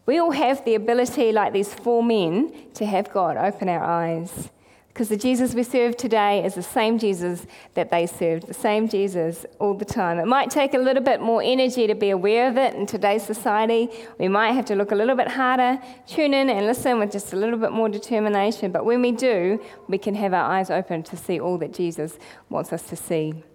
We 0.05 0.17
all 0.17 0.31
have 0.31 0.65
the 0.65 0.75
ability, 0.75 1.31
like 1.31 1.53
these 1.53 1.73
four 1.73 2.03
men, 2.03 2.53
to 2.73 2.85
have 2.85 3.11
God 3.13 3.37
open 3.37 3.69
our 3.69 3.83
eyes. 3.83 4.49
Because 4.93 5.07
the 5.07 5.15
Jesus 5.15 5.55
we 5.55 5.63
serve 5.63 5.95
today 5.95 6.43
is 6.43 6.55
the 6.55 6.61
same 6.61 6.99
Jesus 6.99 7.47
that 7.75 7.91
they 7.91 8.05
served, 8.05 8.47
the 8.47 8.53
same 8.53 8.89
Jesus 8.89 9.45
all 9.57 9.73
the 9.73 9.85
time. 9.85 10.19
It 10.19 10.25
might 10.25 10.51
take 10.51 10.73
a 10.73 10.77
little 10.77 11.01
bit 11.01 11.21
more 11.21 11.41
energy 11.41 11.87
to 11.87 11.95
be 11.95 12.09
aware 12.09 12.49
of 12.49 12.57
it 12.57 12.75
in 12.75 12.85
today's 12.85 13.23
society. 13.23 13.87
We 14.19 14.27
might 14.27 14.51
have 14.51 14.65
to 14.65 14.75
look 14.75 14.91
a 14.91 14.95
little 14.95 15.15
bit 15.15 15.29
harder, 15.29 15.79
tune 16.07 16.33
in 16.33 16.49
and 16.49 16.65
listen 16.65 16.99
with 16.99 17.13
just 17.13 17.31
a 17.31 17.37
little 17.37 17.57
bit 17.57 17.71
more 17.71 17.87
determination. 17.87 18.73
But 18.73 18.83
when 18.83 19.01
we 19.01 19.13
do, 19.13 19.63
we 19.87 19.97
can 19.97 20.13
have 20.15 20.33
our 20.33 20.51
eyes 20.51 20.69
open 20.69 21.03
to 21.03 21.15
see 21.15 21.39
all 21.39 21.57
that 21.59 21.73
Jesus 21.73 22.19
wants 22.49 22.73
us 22.73 22.83
to 22.83 22.97
see. 22.97 23.45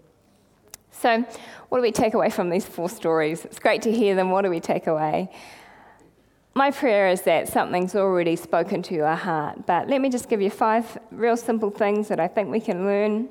So, 0.90 1.22
what 1.68 1.78
do 1.78 1.82
we 1.82 1.92
take 1.92 2.14
away 2.14 2.30
from 2.30 2.48
these 2.48 2.64
four 2.64 2.88
stories? 2.88 3.44
It's 3.44 3.58
great 3.58 3.82
to 3.82 3.92
hear 3.92 4.14
them. 4.14 4.30
What 4.30 4.42
do 4.42 4.50
we 4.50 4.60
take 4.60 4.86
away? 4.86 5.28
My 6.56 6.70
prayer 6.70 7.08
is 7.08 7.20
that 7.22 7.48
something's 7.48 7.94
already 7.94 8.34
spoken 8.34 8.82
to 8.82 8.94
your 8.94 9.14
heart. 9.14 9.66
But 9.66 9.88
let 9.88 10.00
me 10.00 10.08
just 10.08 10.30
give 10.30 10.40
you 10.40 10.48
five 10.48 10.98
real 11.10 11.36
simple 11.36 11.68
things 11.68 12.08
that 12.08 12.18
I 12.18 12.28
think 12.28 12.50
we 12.50 12.60
can 12.60 12.86
learn. 12.86 13.28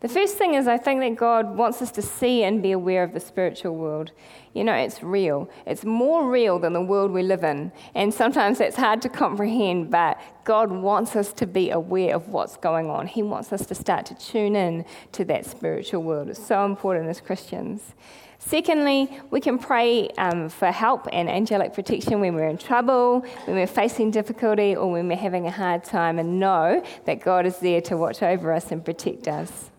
The 0.00 0.08
first 0.08 0.38
thing 0.38 0.54
is, 0.54 0.66
I 0.66 0.78
think 0.78 1.00
that 1.00 1.14
God 1.16 1.58
wants 1.58 1.82
us 1.82 1.90
to 1.90 2.00
see 2.00 2.44
and 2.44 2.62
be 2.62 2.72
aware 2.72 3.02
of 3.02 3.12
the 3.12 3.20
spiritual 3.20 3.74
world. 3.74 4.12
You 4.54 4.64
know, 4.64 4.72
it's 4.72 5.02
real. 5.02 5.50
It's 5.66 5.84
more 5.84 6.30
real 6.30 6.58
than 6.58 6.72
the 6.72 6.80
world 6.80 7.10
we 7.10 7.22
live 7.22 7.44
in. 7.44 7.70
And 7.94 8.14
sometimes 8.14 8.58
that's 8.58 8.76
hard 8.76 9.02
to 9.02 9.10
comprehend, 9.10 9.90
but 9.90 10.18
God 10.44 10.72
wants 10.72 11.16
us 11.16 11.34
to 11.34 11.46
be 11.46 11.68
aware 11.68 12.14
of 12.14 12.28
what's 12.28 12.56
going 12.56 12.88
on. 12.88 13.08
He 13.08 13.22
wants 13.22 13.52
us 13.52 13.66
to 13.66 13.74
start 13.74 14.06
to 14.06 14.14
tune 14.14 14.56
in 14.56 14.86
to 15.12 15.24
that 15.26 15.44
spiritual 15.44 16.02
world. 16.02 16.30
It's 16.30 16.46
so 16.46 16.64
important 16.64 17.08
as 17.08 17.20
Christians. 17.20 17.92
Secondly, 18.38 19.10
we 19.30 19.40
can 19.40 19.58
pray 19.58 20.08
um, 20.16 20.48
for 20.48 20.70
help 20.70 21.08
and 21.12 21.28
angelic 21.28 21.74
protection 21.74 22.20
when 22.20 22.34
we're 22.34 22.48
in 22.48 22.56
trouble, 22.56 23.20
when 23.44 23.56
we're 23.56 23.66
facing 23.66 24.10
difficulty, 24.10 24.76
or 24.76 24.90
when 24.90 25.08
we're 25.08 25.16
having 25.16 25.46
a 25.46 25.50
hard 25.50 25.82
time, 25.84 26.18
and 26.18 26.38
know 26.38 26.82
that 27.04 27.20
God 27.20 27.46
is 27.46 27.58
there 27.58 27.80
to 27.82 27.96
watch 27.96 28.22
over 28.22 28.52
us 28.52 28.70
and 28.70 28.84
protect 28.84 29.26
us. 29.26 29.70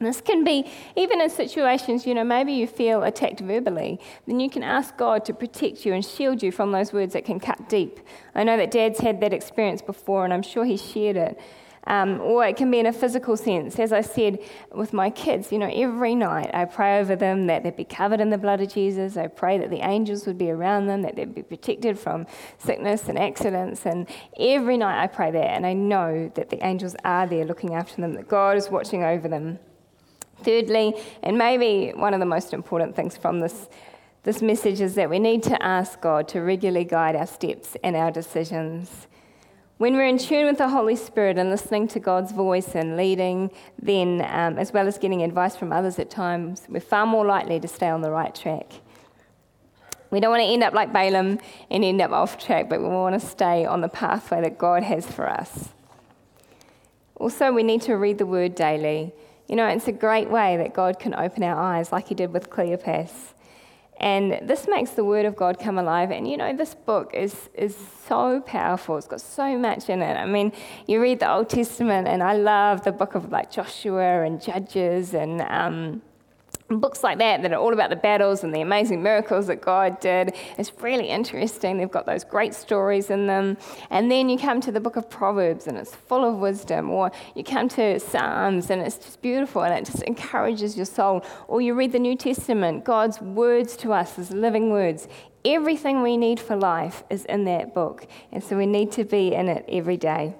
This 0.00 0.20
can 0.20 0.42
be 0.42 0.68
even 0.96 1.20
in 1.20 1.30
situations, 1.30 2.06
you 2.06 2.14
know, 2.14 2.24
maybe 2.24 2.52
you 2.52 2.66
feel 2.66 3.04
attacked 3.04 3.40
verbally, 3.40 4.00
then 4.26 4.40
you 4.40 4.50
can 4.50 4.62
ask 4.62 4.96
God 4.96 5.24
to 5.26 5.34
protect 5.34 5.86
you 5.86 5.92
and 5.92 6.04
shield 6.04 6.42
you 6.42 6.50
from 6.50 6.72
those 6.72 6.92
words 6.92 7.12
that 7.12 7.24
can 7.24 7.38
cut 7.38 7.68
deep. 7.68 8.00
I 8.34 8.42
know 8.42 8.56
that 8.56 8.70
Dad's 8.70 8.98
had 8.98 9.20
that 9.20 9.32
experience 9.32 9.80
before, 9.80 10.24
and 10.24 10.32
I'm 10.32 10.42
sure 10.42 10.64
he 10.64 10.76
shared 10.76 11.16
it. 11.16 11.38
Um, 11.84 12.20
or 12.20 12.46
it 12.46 12.56
can 12.56 12.70
be 12.70 12.78
in 12.78 12.86
a 12.86 12.92
physical 12.92 13.36
sense. 13.36 13.76
As 13.78 13.92
I 13.92 14.02
said 14.02 14.38
with 14.72 14.92
my 14.92 15.10
kids, 15.10 15.50
you 15.50 15.58
know, 15.58 15.70
every 15.72 16.14
night 16.14 16.50
I 16.54 16.64
pray 16.64 17.00
over 17.00 17.16
them 17.16 17.48
that 17.48 17.64
they'd 17.64 17.76
be 17.76 17.84
covered 17.84 18.20
in 18.20 18.30
the 18.30 18.38
blood 18.38 18.60
of 18.60 18.72
Jesus. 18.72 19.16
I 19.16 19.26
pray 19.26 19.58
that 19.58 19.68
the 19.68 19.84
angels 19.84 20.24
would 20.26 20.38
be 20.38 20.50
around 20.50 20.86
them, 20.86 21.02
that 21.02 21.16
they'd 21.16 21.34
be 21.34 21.42
protected 21.42 21.98
from 21.98 22.26
sickness 22.58 23.08
and 23.08 23.18
accidents. 23.18 23.84
And 23.84 24.08
every 24.38 24.76
night 24.76 25.02
I 25.02 25.08
pray 25.08 25.32
that, 25.32 25.50
and 25.50 25.66
I 25.66 25.72
know 25.72 26.30
that 26.36 26.50
the 26.50 26.64
angels 26.64 26.94
are 27.04 27.26
there 27.26 27.44
looking 27.44 27.74
after 27.74 28.00
them, 28.00 28.14
that 28.14 28.28
God 28.28 28.56
is 28.56 28.70
watching 28.70 29.02
over 29.02 29.26
them. 29.26 29.58
Thirdly, 30.44 30.94
and 31.22 31.36
maybe 31.36 31.92
one 31.96 32.14
of 32.14 32.20
the 32.20 32.26
most 32.26 32.52
important 32.52 32.94
things 32.94 33.16
from 33.16 33.40
this, 33.40 33.68
this 34.22 34.40
message 34.40 34.80
is 34.80 34.94
that 34.94 35.10
we 35.10 35.18
need 35.18 35.42
to 35.44 35.60
ask 35.62 36.00
God 36.00 36.28
to 36.28 36.40
regularly 36.40 36.84
guide 36.84 37.16
our 37.16 37.26
steps 37.26 37.76
and 37.82 37.96
our 37.96 38.12
decisions. 38.12 39.08
When 39.82 39.96
we're 39.96 40.06
in 40.06 40.18
tune 40.18 40.46
with 40.46 40.58
the 40.58 40.68
Holy 40.68 40.94
Spirit 40.94 41.38
and 41.38 41.50
listening 41.50 41.88
to 41.88 41.98
God's 41.98 42.30
voice 42.30 42.76
and 42.76 42.96
leading, 42.96 43.50
then, 43.80 44.24
um, 44.30 44.56
as 44.56 44.72
well 44.72 44.86
as 44.86 44.96
getting 44.96 45.24
advice 45.24 45.56
from 45.56 45.72
others 45.72 45.98
at 45.98 46.08
times, 46.08 46.62
we're 46.68 46.78
far 46.78 47.04
more 47.04 47.26
likely 47.26 47.58
to 47.58 47.66
stay 47.66 47.88
on 47.88 48.00
the 48.00 48.12
right 48.12 48.32
track. 48.32 48.74
We 50.12 50.20
don't 50.20 50.30
want 50.30 50.42
to 50.42 50.46
end 50.46 50.62
up 50.62 50.72
like 50.72 50.92
Balaam 50.92 51.40
and 51.68 51.84
end 51.84 52.00
up 52.00 52.12
off 52.12 52.38
track, 52.38 52.68
but 52.68 52.80
we 52.80 52.86
want 52.86 53.20
to 53.20 53.26
stay 53.26 53.64
on 53.66 53.80
the 53.80 53.88
pathway 53.88 54.40
that 54.42 54.56
God 54.56 54.84
has 54.84 55.04
for 55.04 55.28
us. 55.28 55.70
Also, 57.16 57.50
we 57.50 57.64
need 57.64 57.82
to 57.82 57.94
read 57.94 58.18
the 58.18 58.26
Word 58.26 58.54
daily. 58.54 59.12
You 59.48 59.56
know, 59.56 59.66
it's 59.66 59.88
a 59.88 59.92
great 59.92 60.30
way 60.30 60.58
that 60.58 60.74
God 60.74 61.00
can 61.00 61.12
open 61.12 61.42
our 61.42 61.60
eyes, 61.60 61.90
like 61.90 62.06
He 62.06 62.14
did 62.14 62.32
with 62.32 62.50
Cleopas. 62.50 63.34
And 64.02 64.48
this 64.48 64.66
makes 64.68 64.90
the 64.90 65.04
Word 65.04 65.24
of 65.24 65.36
God 65.36 65.60
come 65.60 65.78
alive. 65.78 66.10
And 66.10 66.28
you 66.28 66.36
know, 66.36 66.52
this 66.54 66.74
book 66.74 67.14
is, 67.14 67.48
is 67.54 67.76
so 68.08 68.40
powerful. 68.40 68.96
It's 68.96 69.06
got 69.06 69.20
so 69.20 69.56
much 69.56 69.88
in 69.88 70.02
it. 70.02 70.14
I 70.14 70.26
mean, 70.26 70.52
you 70.88 71.00
read 71.00 71.20
the 71.20 71.32
Old 71.32 71.48
Testament, 71.48 72.08
and 72.08 72.22
I 72.22 72.34
love 72.34 72.82
the 72.82 72.92
book 72.92 73.14
of 73.14 73.30
like 73.30 73.50
Joshua 73.50 74.24
and 74.24 74.42
Judges 74.42 75.14
and. 75.14 75.40
Um, 75.42 76.02
books 76.80 77.02
like 77.02 77.18
that 77.18 77.42
that 77.42 77.52
are 77.52 77.60
all 77.60 77.72
about 77.72 77.90
the 77.90 77.96
battles 77.96 78.44
and 78.44 78.54
the 78.54 78.60
amazing 78.60 79.02
miracles 79.02 79.46
that 79.46 79.60
God 79.60 80.00
did. 80.00 80.34
It's 80.58 80.72
really 80.80 81.08
interesting. 81.08 81.78
They've 81.78 81.90
got 81.90 82.06
those 82.06 82.24
great 82.24 82.54
stories 82.54 83.10
in 83.10 83.26
them. 83.26 83.56
And 83.90 84.10
then 84.10 84.28
you 84.28 84.38
come 84.38 84.60
to 84.62 84.72
the 84.72 84.80
book 84.80 84.96
of 84.96 85.08
Proverbs 85.08 85.66
and 85.66 85.76
it's 85.78 85.94
full 85.94 86.24
of 86.24 86.36
wisdom. 86.36 86.90
Or 86.90 87.12
you 87.34 87.44
come 87.44 87.68
to 87.70 87.98
Psalms 87.98 88.70
and 88.70 88.82
it's 88.82 88.96
just 88.96 89.22
beautiful 89.22 89.62
and 89.62 89.74
it 89.74 89.90
just 89.90 90.02
encourages 90.04 90.76
your 90.76 90.86
soul. 90.86 91.24
Or 91.48 91.60
you 91.60 91.74
read 91.74 91.92
the 91.92 91.98
New 91.98 92.16
Testament, 92.16 92.84
God's 92.84 93.20
words 93.20 93.76
to 93.78 93.92
us 93.92 94.18
as 94.18 94.30
living 94.30 94.70
words. 94.70 95.08
Everything 95.44 96.02
we 96.02 96.16
need 96.16 96.38
for 96.38 96.54
life 96.54 97.02
is 97.10 97.24
in 97.24 97.44
that 97.46 97.74
book. 97.74 98.06
And 98.30 98.42
so 98.42 98.56
we 98.56 98.66
need 98.66 98.92
to 98.92 99.04
be 99.04 99.34
in 99.34 99.48
it 99.48 99.64
every 99.68 99.96
day. 99.96 100.36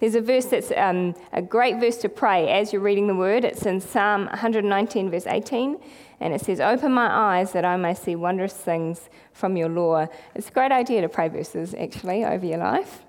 There's 0.00 0.14
a 0.14 0.20
verse 0.20 0.46
that's 0.46 0.72
um, 0.76 1.14
a 1.32 1.42
great 1.42 1.80
verse 1.80 1.96
to 1.98 2.08
pray 2.08 2.48
as 2.50 2.72
you're 2.72 2.82
reading 2.82 3.06
the 3.06 3.14
word. 3.14 3.44
It's 3.44 3.66
in 3.66 3.80
Psalm 3.80 4.26
119, 4.26 5.10
verse 5.10 5.26
18, 5.26 5.78
and 6.20 6.34
it 6.34 6.40
says, 6.40 6.60
Open 6.60 6.92
my 6.92 7.08
eyes 7.10 7.52
that 7.52 7.64
I 7.64 7.76
may 7.76 7.94
see 7.94 8.14
wondrous 8.14 8.52
things 8.52 9.08
from 9.32 9.56
your 9.56 9.68
law. 9.68 10.06
It's 10.34 10.48
a 10.48 10.52
great 10.52 10.72
idea 10.72 11.00
to 11.00 11.08
pray 11.08 11.28
verses, 11.28 11.74
actually, 11.74 12.24
over 12.24 12.46
your 12.46 12.58
life. 12.58 13.04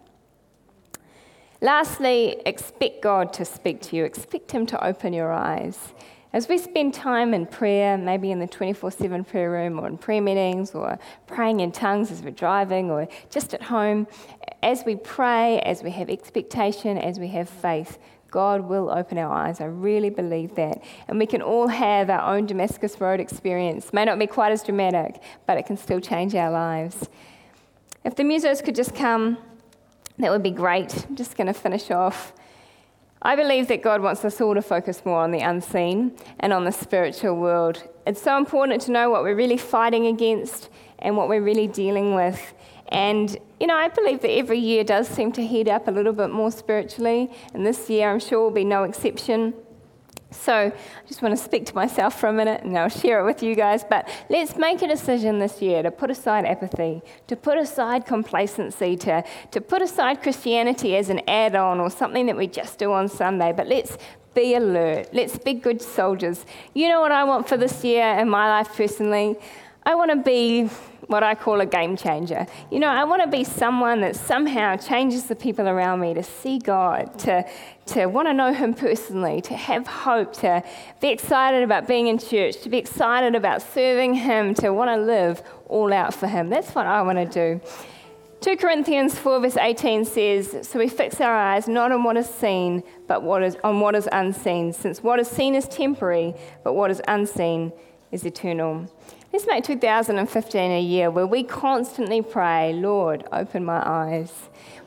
Lastly, 1.61 2.41
expect 2.45 3.01
God 3.01 3.33
to 3.33 3.43
speak 3.43 3.81
to 3.81 3.95
you, 3.95 4.05
expect 4.05 4.51
Him 4.51 4.65
to 4.67 4.83
open 4.85 5.11
your 5.13 5.33
eyes. 5.33 5.93
As 6.31 6.47
we 6.47 6.59
spend 6.59 6.93
time 6.93 7.33
in 7.33 7.47
prayer, 7.47 7.97
maybe 7.97 8.31
in 8.31 8.39
the 8.39 8.47
24 8.47 8.91
7 8.91 9.23
prayer 9.23 9.49
room 9.49 9.79
or 9.79 9.87
in 9.87 9.97
prayer 9.97 10.21
meetings 10.21 10.75
or 10.75 10.99
praying 11.25 11.59
in 11.59 11.71
tongues 11.71 12.11
as 12.11 12.21
we're 12.21 12.29
driving 12.29 12.91
or 12.91 13.07
just 13.31 13.55
at 13.55 13.63
home, 13.63 14.05
as 14.61 14.83
we 14.85 14.95
pray, 14.95 15.59
as 15.61 15.81
we 15.81 15.89
have 15.91 16.09
expectation, 16.09 16.99
as 16.99 17.19
we 17.19 17.29
have 17.29 17.49
faith, 17.49 17.97
God 18.29 18.61
will 18.61 18.91
open 18.91 19.17
our 19.17 19.33
eyes. 19.33 19.59
I 19.59 19.65
really 19.65 20.11
believe 20.11 20.53
that. 20.55 20.83
And 21.07 21.17
we 21.17 21.25
can 21.25 21.41
all 21.41 21.67
have 21.67 22.11
our 22.11 22.35
own 22.35 22.45
Damascus 22.45 23.01
Road 23.01 23.19
experience. 23.19 23.91
May 23.91 24.05
not 24.05 24.19
be 24.19 24.27
quite 24.27 24.51
as 24.51 24.61
dramatic, 24.61 25.21
but 25.47 25.57
it 25.57 25.65
can 25.65 25.77
still 25.77 25.99
change 25.99 26.35
our 26.35 26.51
lives. 26.51 27.09
If 28.03 28.15
the 28.15 28.23
musos 28.23 28.63
could 28.63 28.75
just 28.75 28.93
come, 28.93 29.37
that 30.19 30.31
would 30.31 30.43
be 30.43 30.51
great. 30.51 31.05
I'm 31.07 31.15
just 31.15 31.35
going 31.37 31.47
to 31.47 31.53
finish 31.53 31.89
off. 31.89 32.33
I 33.21 33.36
believe 33.36 33.67
that 33.67 33.82
God 33.84 34.01
wants 34.01 34.23
us 34.23 34.39
all 34.39 34.53
to 34.55 34.62
focus 34.62 35.01
more 35.05 35.21
on 35.21 35.32
the 35.32 35.39
unseen 35.39 36.15
and 36.39 36.53
on 36.53 36.63
the 36.63 36.71
spiritual 36.71 37.36
world. 37.36 37.84
It's 38.08 38.21
so 38.21 38.38
important 38.38 38.82
to 38.84 38.91
know 38.91 39.10
what 39.10 39.23
we're 39.23 39.36
really 39.36 39.58
fighting 39.58 40.08
against 40.08 40.69
and 40.99 41.17
what 41.17 41.27
we're 41.27 41.41
really 41.41 41.67
dealing 41.67 42.15
with. 42.15 42.53
And, 42.88 43.38
you 43.60 43.67
know, 43.67 43.75
I 43.75 43.89
believe 43.89 44.21
that 44.21 44.32
every 44.32 44.58
year 44.58 44.84
does 44.84 45.08
seem 45.08 45.34
to 45.34 45.45
heat 45.45 45.67
up 45.67 45.88
a 45.88 45.91
little 45.91 46.13
bit 46.13 46.29
more 46.29 46.49
spiritually, 46.49 47.29
and 47.53 47.65
this 47.65 47.89
year 47.89 48.10
I'm 48.10 48.19
sure 48.19 48.39
will 48.41 48.51
be 48.51 48.63
no 48.63 48.84
exception. 48.84 49.53
So 50.31 50.53
I 50.53 51.07
just 51.07 51.21
want 51.21 51.35
to 51.35 51.43
speak 51.43 51.65
to 51.67 51.75
myself 51.75 52.19
for 52.19 52.27
a 52.27 52.33
minute 52.33 52.61
and 52.63 52.77
I'll 52.77 52.87
share 52.87 53.19
it 53.19 53.25
with 53.25 53.41
you 53.41 53.55
guys. 53.55 53.83
But 53.83 54.07
let's 54.29 54.55
make 54.57 54.81
a 54.81 54.87
decision 54.87 55.39
this 55.39 55.61
year 55.61 55.81
to 55.81 55.89
put 55.89 56.11
aside 56.11 56.45
apathy, 56.45 57.01
to 57.27 57.35
put 57.35 57.57
aside 57.57 58.05
complacency, 58.05 58.95
to, 58.97 59.23
to 59.51 59.61
put 59.61 59.81
aside 59.81 60.21
Christianity 60.21 60.95
as 60.95 61.09
an 61.09 61.21
add 61.27 61.55
on 61.55 61.79
or 61.79 61.89
something 61.89 62.27
that 62.27 62.37
we 62.37 62.47
just 62.47 62.77
do 62.77 62.91
on 62.91 63.09
Sunday. 63.09 63.51
But 63.51 63.67
let's 63.67 63.97
be 64.35 64.53
alert. 64.53 65.09
Let's 65.13 65.37
be 65.37 65.53
good 65.53 65.81
soldiers. 65.81 66.45
You 66.75 66.89
know 66.89 67.01
what 67.01 67.11
I 67.11 67.23
want 67.23 67.49
for 67.49 67.57
this 67.57 67.83
year 67.83 68.05
in 68.19 68.29
my 68.29 68.47
life 68.47 68.75
personally? 68.75 69.35
I 69.89 69.95
want 69.95 70.12
to 70.12 70.17
be 70.17 70.65
what 71.08 71.23
I 71.23 71.34
call 71.34 71.62
a 71.62 71.65
game 71.65 71.97
changer. 71.97 72.45
You 72.69 72.80
know, 72.80 72.89
I 72.89 73.06
want 73.06 73.23
to 73.23 73.28
be 73.28 73.43
someone 73.43 74.02
that 74.02 74.15
somehow 74.15 74.75
changes 74.75 75.23
the 75.23 75.36
people 75.36 75.67
around 75.67 75.99
me 75.99 76.13
to 76.13 76.21
see 76.21 76.60
God, 76.60 77.17
to, 77.21 77.43
to 77.88 78.06
want 78.06 78.28
to 78.28 78.34
know 78.36 78.54
Him 78.54 78.75
personally, 78.75 79.41
to 79.41 79.56
have 79.56 79.88
hope, 79.88 80.34
to 80.41 80.63
be 81.02 81.08
excited 81.08 81.63
about 81.63 81.88
being 81.88 82.06
in 82.06 82.19
church, 82.19 82.62
to 82.62 82.69
be 82.69 82.78
excited 82.78 83.34
about 83.34 83.63
serving 83.63 84.13
Him, 84.13 84.54
to 84.54 84.71
want 84.71 84.91
to 84.91 85.04
live 85.04 85.41
all 85.65 85.91
out 85.91 86.13
for 86.13 86.28
Him. 86.28 86.52
That's 86.52 86.75
what 86.75 86.86
I 86.86 87.02
want 87.02 87.17
to 87.17 87.25
do. 87.25 87.62
2 88.41 88.58
Corinthians 88.58 89.17
4, 89.17 89.39
verse 89.39 89.58
18 89.58 90.06
says, 90.06 90.67
So 90.67 90.78
we 90.78 90.88
fix 90.88 91.19
our 91.19 91.36
eyes 91.36 91.67
not 91.67 91.91
on 91.91 92.04
what 92.04 92.15
is 92.15 92.30
seen, 92.30 92.84
but 93.08 93.23
what 93.23 93.41
is, 93.41 93.58
on 93.63 93.80
what 93.80 93.95
is 93.95 94.08
unseen, 94.12 94.71
since 94.71 95.02
what 95.02 95.19
is 95.19 95.28
seen 95.28 95.56
is 95.56 95.67
temporary, 95.67 96.36
but 96.63 96.73
what 96.73 96.91
is 96.91 97.02
unseen 97.08 97.73
is 98.12 98.23
eternal. 98.23 98.88
Let's 99.31 99.45
make 99.45 99.63
2015 99.63 100.71
a 100.71 100.81
year 100.81 101.11
where 101.11 101.27
we 101.27 101.43
constantly 101.43 102.23
pray, 102.23 102.73
Lord, 102.73 103.25
open 103.31 103.63
my 103.63 103.79
eyes. 103.87 104.33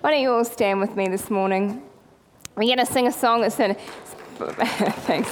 Why 0.01 0.11
don't 0.11 0.21
you 0.21 0.33
all 0.33 0.45
stand 0.45 0.81
with 0.81 0.97
me 0.97 1.07
this 1.07 1.31
morning? 1.31 1.81
We're 2.57 2.65
going 2.65 2.85
to 2.85 2.87
sing 2.87 3.07
a 3.07 3.13
song 3.13 3.43
that's 3.43 3.61
in. 3.61 3.77
Thanks. 3.77 5.31